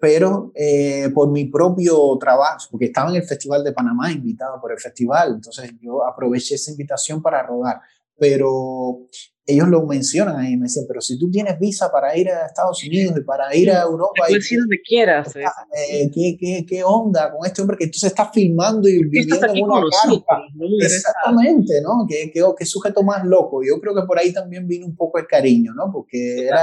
pero 0.04 0.52
eh, 0.54 1.08
por 1.14 1.30
mi 1.30 1.46
propio 1.46 2.18
trabajo, 2.20 2.68
porque 2.70 2.84
estaba 2.84 3.08
en 3.08 3.16
el 3.16 3.22
Festival 3.22 3.64
de 3.64 3.72
Panamá, 3.72 4.12
invitado 4.12 4.60
por 4.60 4.70
el 4.70 4.78
festival, 4.78 5.36
entonces 5.36 5.72
yo 5.80 6.06
aproveché 6.06 6.56
esa 6.56 6.72
invitación 6.72 7.22
para 7.22 7.42
rodar, 7.42 7.80
pero 8.14 9.06
ellos 9.46 9.66
lo 9.66 9.86
mencionan 9.86 10.36
ahí, 10.36 10.58
me 10.58 10.64
dicen, 10.64 10.84
pero 10.86 11.00
si 11.00 11.18
tú 11.18 11.30
tienes 11.30 11.58
visa 11.58 11.90
para 11.90 12.14
ir 12.18 12.28
a 12.28 12.44
Estados 12.44 12.84
Unidos 12.84 13.14
y 13.16 13.22
para 13.22 13.56
ir 13.56 13.70
a 13.70 13.80
Europa... 13.80 14.24
Puedes 14.28 14.52
ir 14.52 14.60
donde 14.60 14.82
quieras. 14.86 15.34
Eh, 15.36 16.10
¿qué, 16.12 16.36
qué, 16.38 16.66
qué, 16.68 16.84
onda 16.84 17.32
con 17.32 17.46
este 17.46 17.62
hombre 17.62 17.78
que 17.78 17.84
entonces 17.84 18.10
está 18.10 18.30
filmando 18.30 18.86
y 18.86 19.04
viviendo 19.04 19.36
en 19.36 19.64
una 19.64 19.80
carpa? 20.02 20.42
Exactamente, 20.82 21.80
¿no? 21.80 22.04
¿Qué, 22.06 22.30
qué, 22.30 22.44
qué, 22.58 22.66
sujeto 22.66 23.02
más 23.02 23.24
loco. 23.24 23.62
Yo 23.66 23.80
creo 23.80 23.94
que 23.94 24.02
por 24.02 24.18
ahí 24.18 24.34
también 24.34 24.68
vino 24.68 24.84
un 24.84 24.96
poco 24.96 25.18
el 25.18 25.26
cariño, 25.26 25.72
¿no? 25.74 25.90
Porque 25.90 26.44
era 26.46 26.62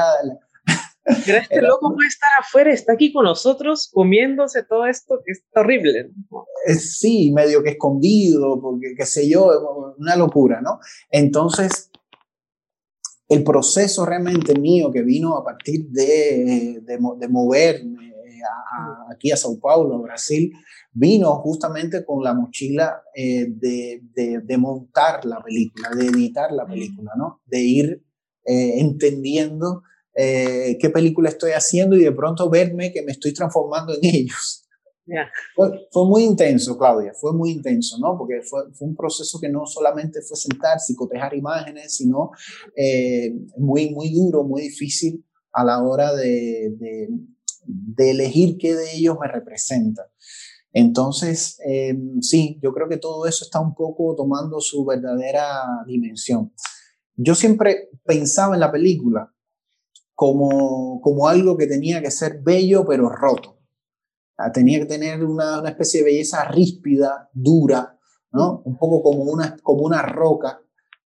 pero 1.04 1.40
este 1.40 1.62
loco 1.62 1.94
puede 1.94 2.08
estar 2.08 2.30
afuera, 2.40 2.72
está 2.72 2.94
aquí 2.94 3.12
con 3.12 3.26
nosotros 3.26 3.90
comiéndose 3.92 4.64
todo 4.64 4.86
esto 4.86 5.22
que 5.26 5.32
es 5.32 5.44
horrible. 5.56 6.12
Sí, 6.78 7.32
medio 7.32 7.64
que 7.64 7.72
escondido, 7.72 8.62
porque 8.62 8.94
qué 8.96 9.06
sé 9.06 9.28
yo, 9.28 9.96
una 9.98 10.16
locura, 10.16 10.62
¿no? 10.62 10.80
Entonces, 11.10 11.90
el 13.28 13.44
proceso 13.44 14.06
realmente 14.06 14.60
mío 14.60 14.92
que 14.92 15.02
vino 15.02 15.38
a 15.38 15.44
partir 15.44 15.88
de, 15.90 16.82
de, 16.84 17.00
de 17.18 17.28
moverme 17.28 18.02
aquí 19.10 19.32
a 19.32 19.38
Sao 19.38 19.60
Paulo, 19.60 20.02
Brasil, 20.02 20.52
vino 20.92 21.36
justamente 21.38 22.06
con 22.06 22.24
la 22.24 22.34
mochila 22.34 23.02
eh, 23.16 23.48
de, 23.50 24.02
de, 24.14 24.58
montar 24.58 25.26
la 25.26 25.42
película, 25.42 25.90
de 25.96 26.08
editar 26.08 26.52
la 26.52 26.66
película, 26.66 27.12
¿no? 27.18 27.42
De 27.46 27.62
ir 27.62 28.04
eh, 28.46 28.80
entendiendo 28.80 29.84
eh, 30.16 30.78
qué 30.80 30.90
película 30.90 31.30
estoy 31.30 31.52
haciendo 31.52 31.96
y 31.96 32.04
de 32.04 32.12
pronto 32.12 32.50
verme 32.50 32.92
que 32.92 33.02
me 33.02 33.12
estoy 33.12 33.34
transformando 33.34 33.94
en 33.94 34.00
ellos. 34.04 34.68
Fue, 35.56 35.88
fue, 35.92 36.06
muy 36.06 36.24
intenso, 36.24 36.78
Claudia, 36.78 37.12
fue 37.14 37.34
muy 37.34 37.52
intenso, 37.52 37.98
¿no? 38.00 38.18
Porque 38.18 38.42
fue, 38.44 38.72
fue, 38.74 38.88
un 38.88 38.96
proceso 38.96 39.40
que 39.42 39.50
no 39.50 39.66
solamente 39.66 40.22
fue 40.22 40.38
sentar, 40.38 40.80
psicotejar 40.80 41.34
imágenes, 41.36 41.98
sino 41.98 42.32
eh, 42.76 43.34
muy, 43.58 43.90
muy 43.90 44.14
duro, 44.14 44.44
muy 44.44 44.62
difícil 44.62 45.26
a 45.52 45.66
la 45.66 45.84
hora 45.84 46.16
de, 46.16 46.76
de, 46.78 47.10
de 47.66 48.12
elegir 48.12 48.58
qué 48.58 48.74
de 48.76 48.96
ellos 48.96 49.18
me 49.20 49.28
representa. 49.28 50.04
Entonces, 50.74 51.60
eh, 51.68 51.98
sí, 52.22 52.60
yo 52.62 52.74
creo 52.74 52.88
que 52.88 52.98
todo 52.98 53.26
eso 53.26 53.44
está 53.44 53.60
un 53.60 53.76
poco 53.76 54.16
tomando 54.16 54.62
su 54.62 54.86
verdadera 54.86 55.84
dimensión. 55.86 56.54
Yo 57.16 57.36
siempre 57.36 57.90
pensaba 58.06 58.54
en 58.54 58.62
la 58.62 58.72
película 58.72 59.34
como, 60.22 61.02
como 61.02 61.28
algo 61.28 61.58
que 61.58 61.66
tenía 61.66 62.00
que 62.00 62.12
ser 62.12 62.44
bello 62.44 62.86
pero 62.86 63.10
roto. 63.10 63.58
Tenía 64.54 64.78
que 64.78 64.86
tener 64.86 65.26
una, 65.26 65.60
una 65.60 65.70
especie 65.70 66.02
de 66.02 66.12
belleza 66.12 66.46
ríspida, 66.46 67.32
dura, 67.34 67.98
¿no? 68.32 68.62
Un 68.66 68.78
poco 68.78 69.02
como 69.02 69.24
una, 69.24 69.58
como 69.64 69.82
una 69.82 70.04
roca 70.04 70.62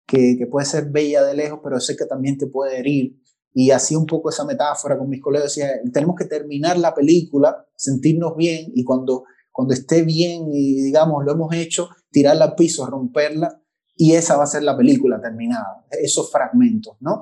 que, 0.08 0.36
que, 0.36 0.48
puede 0.48 0.66
ser 0.66 0.90
bella 0.90 1.24
de 1.24 1.36
lejos, 1.36 1.60
pero 1.64 1.80
sé 1.80 1.96
que 1.96 2.08
también 2.08 2.40
te 2.40 2.48
puede 2.48 2.80
herir. 2.80 3.22
Y 3.54 3.70
así 3.70 3.96
un 3.96 4.08
poco 4.08 4.32
esa 4.32 4.46
metáfora 4.46 4.98
con 4.98 5.08
mis 5.10 5.22
colegas, 5.22 5.56
decía, 5.56 5.70
tenemos 5.94 6.16
que 6.16 6.26
terminar 6.26 6.80
la 6.80 6.96
película, 6.96 7.68
sentirnos 7.76 8.36
bien 8.36 8.72
y 8.74 8.84
cuando, 8.84 9.26
cuando 9.52 9.76
esté 9.76 10.02
bien 10.02 10.48
y 10.52 10.82
digamos, 10.82 11.24
lo 11.24 11.34
hemos 11.34 11.54
hecho, 11.54 11.90
tirarla 12.10 12.46
al 12.46 12.56
piso, 12.56 12.88
romperla 12.88 13.62
y 13.96 14.14
esa 14.14 14.38
va 14.38 14.46
a 14.46 14.48
ser 14.48 14.64
la 14.64 14.76
película 14.76 15.22
terminada, 15.22 15.86
esos 16.02 16.32
fragmentos, 16.32 16.98
¿no? 17.00 17.22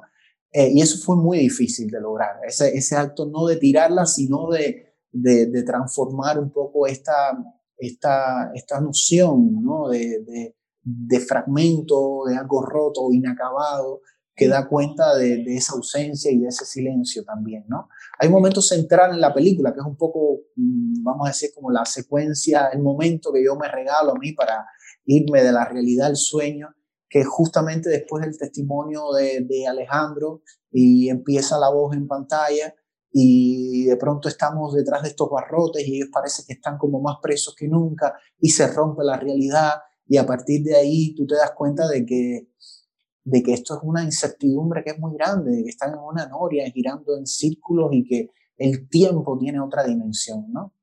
Eh, 0.52 0.72
y 0.74 0.82
eso 0.82 0.98
fue 0.98 1.16
muy 1.16 1.40
difícil 1.40 1.90
de 1.90 2.02
lograr, 2.02 2.36
ese, 2.46 2.76
ese 2.78 2.98
acto 2.98 3.26
no 3.26 3.46
de 3.46 3.56
tirarla, 3.56 4.06
sino 4.06 4.50
de, 4.50 4.96
de, 5.12 5.64
transformar 5.64 6.40
un 6.40 6.52
poco 6.52 6.88
esta, 6.88 7.38
esta, 7.78 8.52
esta 8.54 8.82
noción 8.82 9.64
¿no? 9.64 9.88
de, 9.88 10.54
de, 10.84 11.20
fragmento, 11.22 12.24
de 12.28 12.36
algo 12.36 12.66
roto 12.66 13.14
inacabado, 13.14 14.02
que 14.36 14.50
da 14.50 14.68
cuenta 14.68 15.16
de, 15.16 15.44
de, 15.44 15.56
esa 15.56 15.74
ausencia 15.74 16.32
y 16.32 16.40
de 16.40 16.50
ese 16.50 16.66
silencio 16.66 17.24
también. 17.24 17.64
¿no? 17.70 17.88
Hay 18.20 18.28
un 18.28 18.34
momento 18.34 18.62
central 18.62 19.12
en 19.12 19.22
la 19.22 19.34
película 19.34 19.72
que 19.74 19.80
es 19.80 19.86
un 19.86 19.96
poco, 19.96 20.42
mm, 20.58 21.02
vamos 21.02 21.28
a 21.28 21.30
decir, 21.30 21.52
como 21.56 21.72
la 21.72 21.86
secuencia, 21.86 22.68
el 22.74 22.82
momento 22.82 23.32
que 23.32 23.44
yo 23.44 23.56
me 23.56 23.70
regalo 23.70 24.12
a 24.12 24.20
mí 24.20 24.34
para 24.34 24.66
irme 25.06 25.44
de 25.44 25.54
la 25.54 25.64
realidad 25.64 26.08
al 26.08 26.18
sueño 26.18 26.76
que 27.12 27.26
justamente 27.26 27.90
después 27.90 28.24
del 28.24 28.38
testimonio 28.38 29.12
de, 29.12 29.68
Alejandro 29.68 30.44
y 30.72 31.10
empieza 31.10 31.60
la 31.60 31.70
voz 31.70 31.94
en 31.94 32.08
pantalla 32.08 32.74
y 33.12 33.84
de 33.84 33.98
pronto 33.98 34.30
estamos 34.30 34.74
detrás 34.74 35.04
de 35.04 35.10
estos 35.10 35.30
barrotes 35.30 35.86
y 35.86 35.98
ellos 35.98 36.08
parece 36.10 36.44
que 36.48 36.54
están 36.54 36.78
como 36.78 37.02
más 37.02 37.18
presos 37.22 37.54
que 37.54 37.68
nunca 37.68 38.14
y 38.40 38.52
se 38.52 38.66
rompe 38.68 39.04
la 39.04 39.18
realidad 39.18 39.74
y 40.08 40.16
a 40.16 40.26
partir 40.26 40.64
de 40.64 40.78
ahí 40.78 41.14
tú 41.14 41.28
te 41.28 41.36
das 41.36 41.52
cuenta 41.52 41.86
de 41.90 42.06
que, 42.06 42.48
de 43.26 43.44
que 43.44 43.54
esto 43.54 43.76
es 43.76 43.82
una 43.84 44.04
incertidumbre 44.04 44.82
que 44.82 44.92
es 44.92 45.00
muy 45.00 45.14
grande, 45.14 45.52
de 45.52 45.64
que 45.64 45.70
están 45.70 45.94
en 45.94 46.00
una 46.00 46.28
noria 46.28 46.64
girando 46.72 47.18
en 47.18 47.28
círculos 47.28 47.90
y 47.92 48.06
que 48.06 48.30
el 48.56 48.88
tiempo 48.88 49.38
tiene 49.38 49.60
otra 49.60 49.84
dimensión, 49.84 50.46
¿no? 50.50 50.74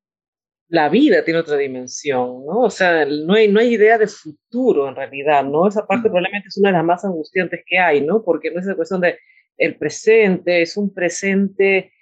La 0.69 0.89
vida 0.89 1.25
tiene 1.25 1.41
otra 1.41 1.57
dimensión, 1.57 2.45
¿no? 2.45 2.61
O 2.61 2.71
sea, 2.71 3.07
no 3.07 3.35
hay, 3.35 3.49
no 3.49 3.61
hay 3.61 3.75
idea 3.75 3.97
de 3.99 4.07
futuro 4.07 4.89
en 4.89 4.97
realidad, 4.97 5.45
¿no? 5.45 5.67
Esa 5.67 5.87
parte 5.87 6.09
probablemente 6.09 6.49
es 6.49 6.59
una 6.59 6.69
de 6.71 6.77
las 6.77 6.85
más 6.85 7.05
angustiantes 7.05 7.63
que 7.67 7.79
hay, 7.79 8.03
¿no? 8.03 8.23
Porque 8.23 8.51
no 8.51 8.61
es 8.61 8.67
una 8.67 8.77
cuestión 8.77 9.01
de 9.01 9.19
el 9.57 9.77
presente, 9.77 10.63
es 10.63 10.77
un 10.77 10.93
presente 10.95 11.93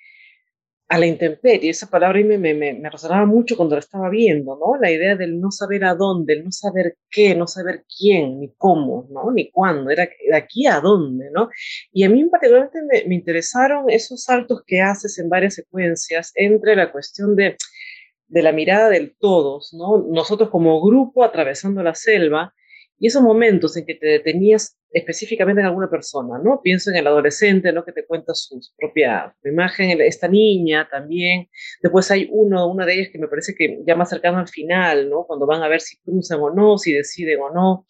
a 0.88 0.98
la 0.98 1.06
intemperie. 1.06 1.70
Esa 1.70 1.88
palabra 1.88 2.20
me, 2.24 2.38
me, 2.38 2.54
me, 2.54 2.90
resonaba 2.90 3.26
mucho 3.26 3.56
cuando 3.56 3.74
la 3.76 3.80
estaba 3.80 4.08
viendo, 4.08 4.56
¿no? 4.56 4.80
La 4.80 4.90
idea 4.90 5.16
del 5.16 5.40
no 5.40 5.50
saber 5.50 5.84
a 5.84 5.94
dónde, 5.94 6.34
el 6.34 6.44
no 6.44 6.52
saber 6.52 6.96
qué, 7.10 7.34
no 7.34 7.46
saber 7.46 7.84
quién, 7.98 8.40
ni 8.40 8.52
cómo, 8.56 9.08
¿no? 9.10 9.30
Ni 9.32 9.50
cuándo, 9.50 9.90
era 9.90 10.04
de 10.04 10.36
aquí 10.36 10.66
a 10.66 10.80
dónde, 10.80 11.30
¿no? 11.32 11.50
Y 11.92 12.04
a 12.04 12.10
mí 12.10 12.24
particularmente 12.24 12.80
me, 12.82 13.04
me 13.08 13.14
interesaron 13.16 13.90
esos 13.90 14.22
saltos 14.24 14.62
que 14.66 14.80
haces 14.80 15.18
en 15.18 15.28
varias 15.28 15.54
secuencias 15.54 16.32
entre 16.34 16.76
la 16.76 16.92
cuestión 16.92 17.34
de 17.34 17.56
de 18.28 18.42
la 18.42 18.52
mirada 18.52 18.88
del 18.88 19.16
todos, 19.18 19.72
¿no? 19.74 20.04
Nosotros 20.08 20.50
como 20.50 20.80
grupo 20.80 21.24
atravesando 21.24 21.82
la 21.82 21.94
selva 21.94 22.54
y 22.98 23.08
esos 23.08 23.22
momentos 23.22 23.76
en 23.76 23.84
que 23.84 23.94
te 23.94 24.06
detenías 24.06 24.78
específicamente 24.90 25.60
en 25.60 25.66
alguna 25.66 25.90
persona, 25.90 26.38
¿no? 26.42 26.60
Pienso 26.62 26.90
en 26.90 26.96
el 26.96 27.06
adolescente, 27.06 27.72
¿no? 27.72 27.84
Que 27.84 27.92
te 27.92 28.06
cuenta 28.06 28.32
su 28.34 28.58
propia 28.78 29.34
imagen, 29.44 30.00
esta 30.00 30.28
niña 30.28 30.88
también. 30.90 31.48
Después 31.82 32.10
hay 32.10 32.28
uno, 32.32 32.66
una 32.70 32.86
de 32.86 32.94
ellas 32.94 33.08
que 33.12 33.18
me 33.18 33.28
parece 33.28 33.54
que 33.54 33.80
ya 33.86 33.94
más 33.94 34.08
cercano 34.08 34.38
al 34.38 34.48
final, 34.48 35.10
¿no? 35.10 35.24
Cuando 35.26 35.46
van 35.46 35.62
a 35.62 35.68
ver 35.68 35.80
si 35.80 35.98
cruzan 35.98 36.40
o 36.40 36.50
no, 36.50 36.78
si 36.78 36.92
deciden 36.92 37.40
o 37.40 37.50
no. 37.52 37.86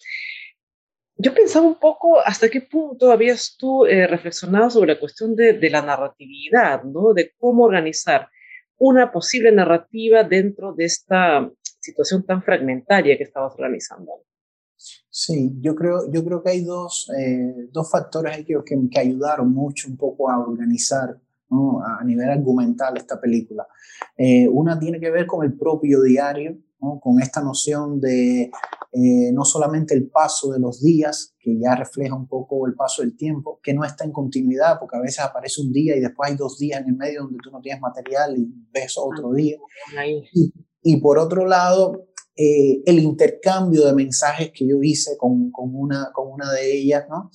Yo 1.18 1.32
pensaba 1.32 1.66
un 1.66 1.78
poco 1.78 2.20
hasta 2.20 2.48
qué 2.48 2.60
punto 2.60 3.10
habías 3.10 3.56
tú 3.56 3.86
eh, 3.86 4.06
reflexionado 4.06 4.68
sobre 4.68 4.94
la 4.94 5.00
cuestión 5.00 5.34
de, 5.34 5.54
de 5.54 5.70
la 5.70 5.82
narratividad, 5.82 6.82
¿no? 6.82 7.14
De 7.14 7.32
cómo 7.38 7.64
organizar 7.64 8.28
una 8.78 9.10
posible 9.10 9.52
narrativa 9.52 10.22
dentro 10.22 10.72
de 10.72 10.84
esta 10.84 11.50
situación 11.80 12.24
tan 12.24 12.42
fragmentaria 12.42 13.16
que 13.16 13.24
estabas 13.24 13.56
realizando. 13.56 14.12
Sí, 14.76 15.56
yo 15.60 15.74
creo, 15.74 16.10
yo 16.12 16.24
creo 16.24 16.42
que 16.42 16.50
hay 16.50 16.64
dos, 16.64 17.10
eh, 17.18 17.68
dos 17.72 17.90
factores 17.90 18.44
que, 18.44 18.56
que, 18.90 19.00
ayudaron 19.00 19.52
mucho 19.52 19.88
un 19.88 19.96
poco 19.96 20.30
a 20.30 20.38
organizar 20.38 21.18
¿no? 21.48 21.82
a 21.82 22.04
nivel 22.04 22.28
argumental 22.28 22.96
esta 22.96 23.18
película. 23.18 23.66
Eh, 24.16 24.46
una 24.48 24.78
tiene 24.78 25.00
que 25.00 25.10
ver 25.10 25.26
con 25.26 25.44
el 25.44 25.56
propio 25.56 26.02
diario, 26.02 26.58
¿no? 26.80 27.00
con 27.00 27.20
esta 27.20 27.40
noción 27.40 27.98
de 27.98 28.50
eh, 28.98 29.30
no 29.30 29.44
solamente 29.44 29.94
el 29.94 30.08
paso 30.08 30.52
de 30.52 30.58
los 30.58 30.80
días, 30.80 31.34
que 31.38 31.54
ya 31.60 31.74
refleja 31.76 32.14
un 32.14 32.26
poco 32.26 32.66
el 32.66 32.74
paso 32.74 33.02
del 33.02 33.14
tiempo, 33.14 33.60
que 33.62 33.74
no 33.74 33.84
está 33.84 34.06
en 34.06 34.12
continuidad, 34.12 34.78
porque 34.80 34.96
a 34.96 35.00
veces 35.00 35.20
aparece 35.20 35.60
un 35.60 35.70
día 35.70 35.94
y 35.94 36.00
después 36.00 36.30
hay 36.30 36.36
dos 36.38 36.58
días 36.58 36.80
en 36.80 36.88
el 36.88 36.96
medio 36.96 37.24
donde 37.24 37.36
tú 37.42 37.50
no 37.50 37.60
tienes 37.60 37.82
material 37.82 38.38
y 38.38 38.48
ves 38.72 38.94
otro 38.96 39.32
ah, 39.32 39.36
día. 39.36 39.58
Y, 40.32 40.50
y, 40.82 40.96
por 41.02 41.18
otro 41.18 41.44
lado, 41.44 42.06
eh, 42.34 42.80
el 42.86 42.98
intercambio 43.00 43.84
de 43.84 43.92
mensajes 43.92 44.50
que 44.54 44.66
yo 44.66 44.78
hice 44.80 45.18
con, 45.18 45.50
con, 45.50 45.74
una, 45.74 46.10
con 46.14 46.32
una 46.32 46.50
de 46.52 46.78
ellas, 46.78 47.04
¿no? 47.10 47.30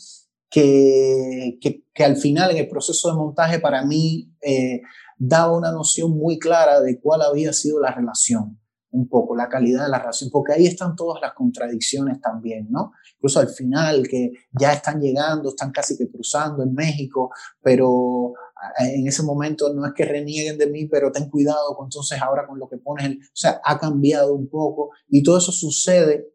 Que, 0.50 1.60
que, 1.62 1.86
que, 1.94 2.04
al 2.04 2.18
final 2.18 2.50
en 2.50 2.58
el 2.58 2.70
proceso 2.70 3.10
de 3.10 3.18
montaje 3.18 3.60
para 3.60 3.86
mí 3.86 4.34
eh, 4.42 4.82
daba 5.16 5.56
una 5.56 5.72
noción 5.72 6.18
muy 6.18 6.40
clara 6.40 6.82
de 6.82 7.00
cuál 7.00 7.22
había 7.22 7.54
sido 7.54 7.80
la 7.80 7.94
relación 7.94 8.61
un 8.92 9.08
poco 9.08 9.36
la 9.36 9.48
calidad 9.48 9.86
de 9.86 9.90
la 9.90 10.00
relación, 10.00 10.30
porque 10.32 10.54
ahí 10.54 10.66
están 10.66 10.96
todas 10.96 11.22
las 11.22 11.34
contradicciones 11.34 12.20
también, 12.20 12.68
¿no? 12.70 12.92
Incluso 13.16 13.40
al 13.40 13.50
final, 13.50 14.08
que 14.08 14.32
ya 14.60 14.74
están 14.74 15.00
llegando, 15.00 15.50
están 15.50 15.72
casi 15.72 15.98
que 15.98 16.10
cruzando 16.10 16.64
en 16.64 16.74
México, 16.74 17.32
pero 17.62 18.34
eh, 18.80 18.96
en 18.96 19.08
ese 19.08 19.24
momento 19.24 19.74
no 19.74 19.86
es 19.86 19.94
que 19.94 20.06
renieguen 20.06 20.58
de 20.58 20.68
mí, 20.68 20.88
pero 20.88 21.12
ten 21.12 21.30
cuidado, 21.30 21.78
entonces 21.84 22.22
ahora 22.22 22.46
con 22.48 22.60
lo 22.60 22.68
que 22.68 22.78
pones, 22.78 23.06
el, 23.06 23.20
o 23.22 23.36
sea, 23.36 23.62
ha 23.64 23.80
cambiado 23.80 24.36
un 24.36 24.50
poco 24.50 24.92
y 25.08 25.24
todo 25.24 25.38
eso 25.38 25.52
sucede 25.52 26.34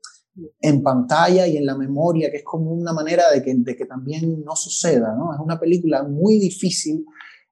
en 0.61 0.83
pantalla 0.83 1.47
y 1.47 1.57
en 1.57 1.67
la 1.67 1.77
memoria, 1.77 2.31
que 2.31 2.39
es 2.39 2.45
como 2.45 2.73
una 2.73 2.93
manera 2.93 3.31
de 3.33 3.43
que, 3.43 3.55
de 3.55 3.77
que 3.77 3.87
también 3.87 4.43
no 4.45 4.55
suceda, 4.57 5.15
¿no? 5.15 5.33
Es 5.35 5.41
una 5.41 5.59
película 5.59 6.03
muy 6.03 6.39
difícil 6.39 7.05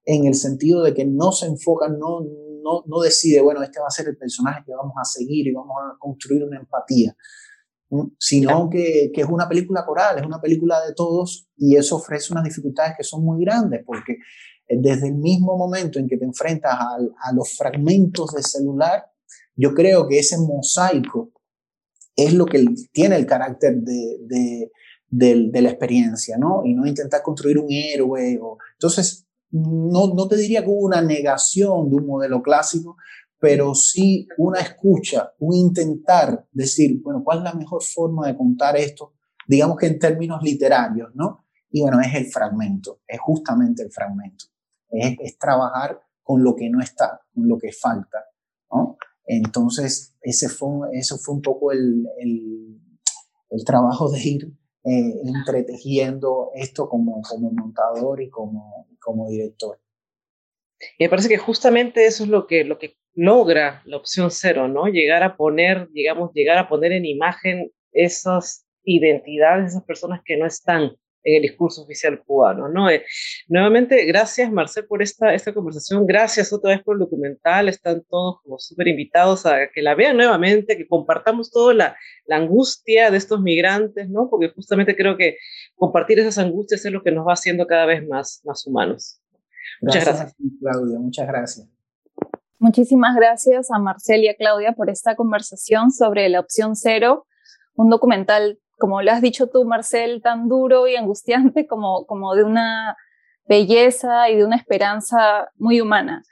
en 0.05 0.26
el 0.26 0.34
sentido 0.34 0.82
de 0.82 0.92
que 0.92 1.07
no 1.07 1.32
se 1.32 1.46
enfoca, 1.46 1.88
no, 1.88 2.26
no, 2.64 2.82
no 2.86 3.00
decide, 3.00 3.40
bueno, 3.42 3.62
este 3.62 3.80
va 3.80 3.86
a 3.86 3.90
ser 3.90 4.08
el 4.08 4.16
personaje 4.16 4.64
que 4.64 4.72
vamos 4.72 4.94
a 4.96 5.04
seguir 5.04 5.46
y 5.46 5.52
vamos 5.52 5.76
a 5.78 5.98
construir 5.98 6.42
una 6.42 6.58
empatía, 6.58 7.14
sino 8.18 8.70
que, 8.70 9.10
que, 9.14 9.20
es 9.20 9.28
una 9.28 9.48
película 9.48 9.84
coral, 9.84 10.18
es 10.18 10.26
una 10.26 10.40
película 10.40 10.84
de 10.84 10.94
todos 10.94 11.48
y 11.56 11.76
eso 11.76 11.96
ofrece 11.96 12.32
unas 12.32 12.44
dificultades 12.44 12.94
que 12.96 13.04
son 13.04 13.24
muy 13.24 13.44
grandes 13.44 13.82
porque 13.86 14.14
eh, 14.66 14.76
desde 14.80 15.08
el 15.08 15.14
mismo 15.14 15.56
momento 15.56 15.98
en 15.98 16.08
que 16.08 16.16
te 16.16 16.24
enfrentas 16.24 16.72
a, 16.72 16.96
a 16.96 17.32
los 17.34 17.54
fragmentos 17.56 18.32
de 18.32 18.42
celular, 18.42 19.04
yo 19.54 19.74
creo 19.74 20.08
que 20.08 20.18
ese 20.18 20.38
mosaico 20.38 21.32
es 22.16 22.32
lo 22.32 22.46
que 22.46 22.64
tiene 22.92 23.16
el 23.16 23.26
carácter 23.26 23.76
de, 23.76 24.18
de, 24.22 24.72
de, 25.08 25.48
de 25.50 25.62
la 25.62 25.70
experiencia, 25.70 26.36
¿no? 26.38 26.62
Y 26.64 26.74
no 26.74 26.86
intentar 26.86 27.22
construir 27.22 27.58
un 27.58 27.70
héroe. 27.70 28.38
O, 28.40 28.58
entonces, 28.74 29.26
no, 29.55 30.12
no 30.14 30.26
te 30.26 30.36
diría 30.36 30.62
que 30.62 30.68
hubo 30.68 30.84
una 30.84 31.00
negación 31.00 31.88
de 31.88 31.96
un 31.96 32.07
modelo 32.07 32.42
clásico, 32.42 32.96
pero 33.38 33.74
sí 33.74 34.26
una 34.36 34.61
escucha, 34.61 35.32
un 35.38 35.55
intentar 35.55 36.46
decir, 36.50 37.00
bueno, 37.02 37.22
¿cuál 37.22 37.38
es 37.38 37.44
la 37.44 37.55
mejor 37.55 37.82
forma 37.82 38.26
de 38.26 38.36
contar 38.36 38.76
esto? 38.76 39.14
Digamos 39.46 39.76
que 39.76 39.86
en 39.86 39.98
términos 39.98 40.42
literarios, 40.42 41.11
¿no? 41.14 41.44
Y 41.70 41.82
bueno, 41.82 42.00
es 42.00 42.12
el 42.14 42.26
fragmento, 42.26 43.00
es 43.07 43.20
justamente 43.20 43.84
el 43.84 43.92
fragmento. 43.92 44.46
Es, 44.90 45.38
trabajar 45.38 46.00
con 46.22 46.42
lo 46.42 46.57
que 46.57 46.68
no 46.68 46.80
está, 46.80 47.20
con 47.32 47.46
lo 47.46 47.57
que 47.57 47.70
falta, 47.70 48.24
¿no? 48.72 48.96
Entonces, 49.24 50.16
ese 50.20 50.48
fue, 50.48 50.88
eso 50.92 51.16
fue 51.18 51.34
un 51.34 51.42
poco 51.42 51.70
el, 51.70 52.07
el 53.50 53.64
trabajo 53.64 54.11
de 54.11 54.20
ir 54.20 54.52
eh, 54.85 55.14
entretejiendo 55.24 56.51
esto 56.55 56.89
como, 56.89 57.22
como 57.22 57.51
montador 57.51 58.20
y 58.22 58.28
como, 58.28 58.87
como 59.01 59.28
director. 59.28 59.80
Y 60.99 61.05
me 61.05 61.11
parece 61.11 61.28
que 61.28 61.39
justamente 61.39 62.07
eso 62.07 62.24
es 62.24 62.30
lo 62.30 62.47
que, 62.47 62.64
lo 62.64 62.78
que 62.78 62.97
logra 63.14 63.82
la 63.87 63.97
opción 63.97 64.30
cero, 64.30 64.68
¿no? 64.68 64.87
Llegar 64.87 65.22
a 65.22 65.37
poner, 65.37 65.89
digamos, 65.91 66.32
llegar 66.35 66.59
a 66.59 66.68
poner 66.68 66.93
en 66.93 67.07
imagen 67.07 67.70
esas 67.93 68.66
identidades, 68.85 69.70
esas 69.70 69.85
personas 69.85 70.20
que 70.24 70.37
no 70.37 70.47
están 70.47 70.97
en 71.25 71.37
el 71.37 71.43
discurso 71.43 71.83
oficial 71.83 72.22
cubano. 72.22 72.68
¿no? 72.68 72.89
Eh, 72.89 73.05
nuevamente, 73.49 74.05
gracias 74.05 74.53
Marcel 74.53 74.87
por 74.87 75.03
esta, 75.03 75.35
esta 75.35 75.53
conversación, 75.53 76.07
gracias 76.07 76.53
otra 76.53 76.70
vez 76.70 76.83
por 76.83 76.97
el 76.97 77.01
documental, 77.01 77.68
están 77.68 78.05
todos 78.09 78.43
como 78.43 78.59
súper 78.59 78.89
invitados 78.89 79.47
a 79.47 79.68
que 79.75 79.83
la 79.83 79.95
vean 79.95 80.16
nuevamente, 80.16 80.77
que 80.77 80.87
compartamos 80.87 81.51
toda 81.51 81.75
la, 81.75 81.97
la, 82.27 82.37
angustia 82.37 83.11
de 83.11 83.16
estos 83.16 83.41
migrantes, 83.41 84.09
¿no? 84.09 84.29
porque 84.31 84.51
justamente 84.51 84.95
creo 84.95 85.16
que 85.16 85.39
compartir 85.75 86.18
esas 86.18 86.39
angustias 86.39 86.85
es 86.85 86.93
lo 86.93 87.03
que 87.03 87.11
nos 87.11 87.27
va 87.27 87.33
haciendo 87.33 87.66
cada 87.66 87.87
vez 87.87 88.07
más, 88.07 88.43
más 88.45 88.66
humanos. 88.66 89.20
Muchas 89.81 90.05
gracias. 90.05 90.35
gracias. 90.37 90.53
Claudia, 90.61 90.99
muchas 90.99 91.27
gracias. 91.27 91.68
Muchísimas 92.59 93.14
gracias 93.16 93.70
a 93.70 93.79
Marcel 93.79 94.22
y 94.22 94.29
a 94.29 94.37
Claudia 94.37 94.72
por 94.72 94.89
esta 94.89 95.16
conversación 95.16 95.91
sobre 95.91 96.29
la 96.29 96.41
opción 96.41 96.77
cero, 96.77 97.27
un 97.75 97.91
documental 97.91 98.59
como 98.79 99.03
lo 99.03 99.11
has 99.11 99.20
dicho 99.20 99.49
tú, 99.49 99.64
Marcel, 99.64 100.22
tan 100.22 100.49
duro 100.49 100.89
y 100.89 100.97
angustiante 100.97 101.66
como, 101.68 102.07
como 102.07 102.35
de 102.35 102.45
una 102.45 102.97
belleza 103.47 104.31
y 104.31 104.37
de 104.37 104.45
una 104.45 104.57
esperanza 104.57 105.49
muy 105.57 105.81
humana. 105.81 106.22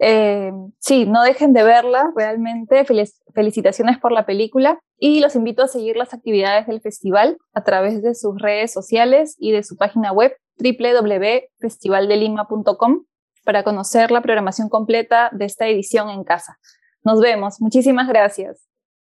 Eh, 0.00 0.52
sí, 0.78 1.06
no 1.06 1.22
dejen 1.22 1.52
de 1.52 1.64
verla, 1.64 2.12
realmente. 2.14 2.86
felicitaciones 3.34 3.98
por 3.98 4.12
la 4.12 4.26
película 4.26 4.78
y 4.98 5.20
los 5.20 5.34
invito 5.34 5.62
a 5.62 5.68
seguir 5.68 5.96
las 5.96 6.14
actividades 6.14 6.66
del 6.66 6.80
festival 6.80 7.36
a 7.52 7.64
través 7.64 8.02
de 8.02 8.14
sus 8.14 8.40
redes 8.40 8.72
sociales 8.72 9.36
y 9.38 9.52
de 9.52 9.62
su 9.62 9.76
página 9.76 10.12
web 10.12 10.34
www.festivaldelima.com 10.58 13.04
para 13.44 13.62
conocer 13.62 14.10
la 14.10 14.20
programación 14.20 14.68
completa 14.68 15.30
de 15.32 15.46
esta 15.46 15.68
edición 15.68 16.10
en 16.10 16.24
casa. 16.24 16.58
Nos 17.02 17.20
vemos. 17.20 17.60
Muchísimas 17.60 18.08
gracias. 18.08 18.67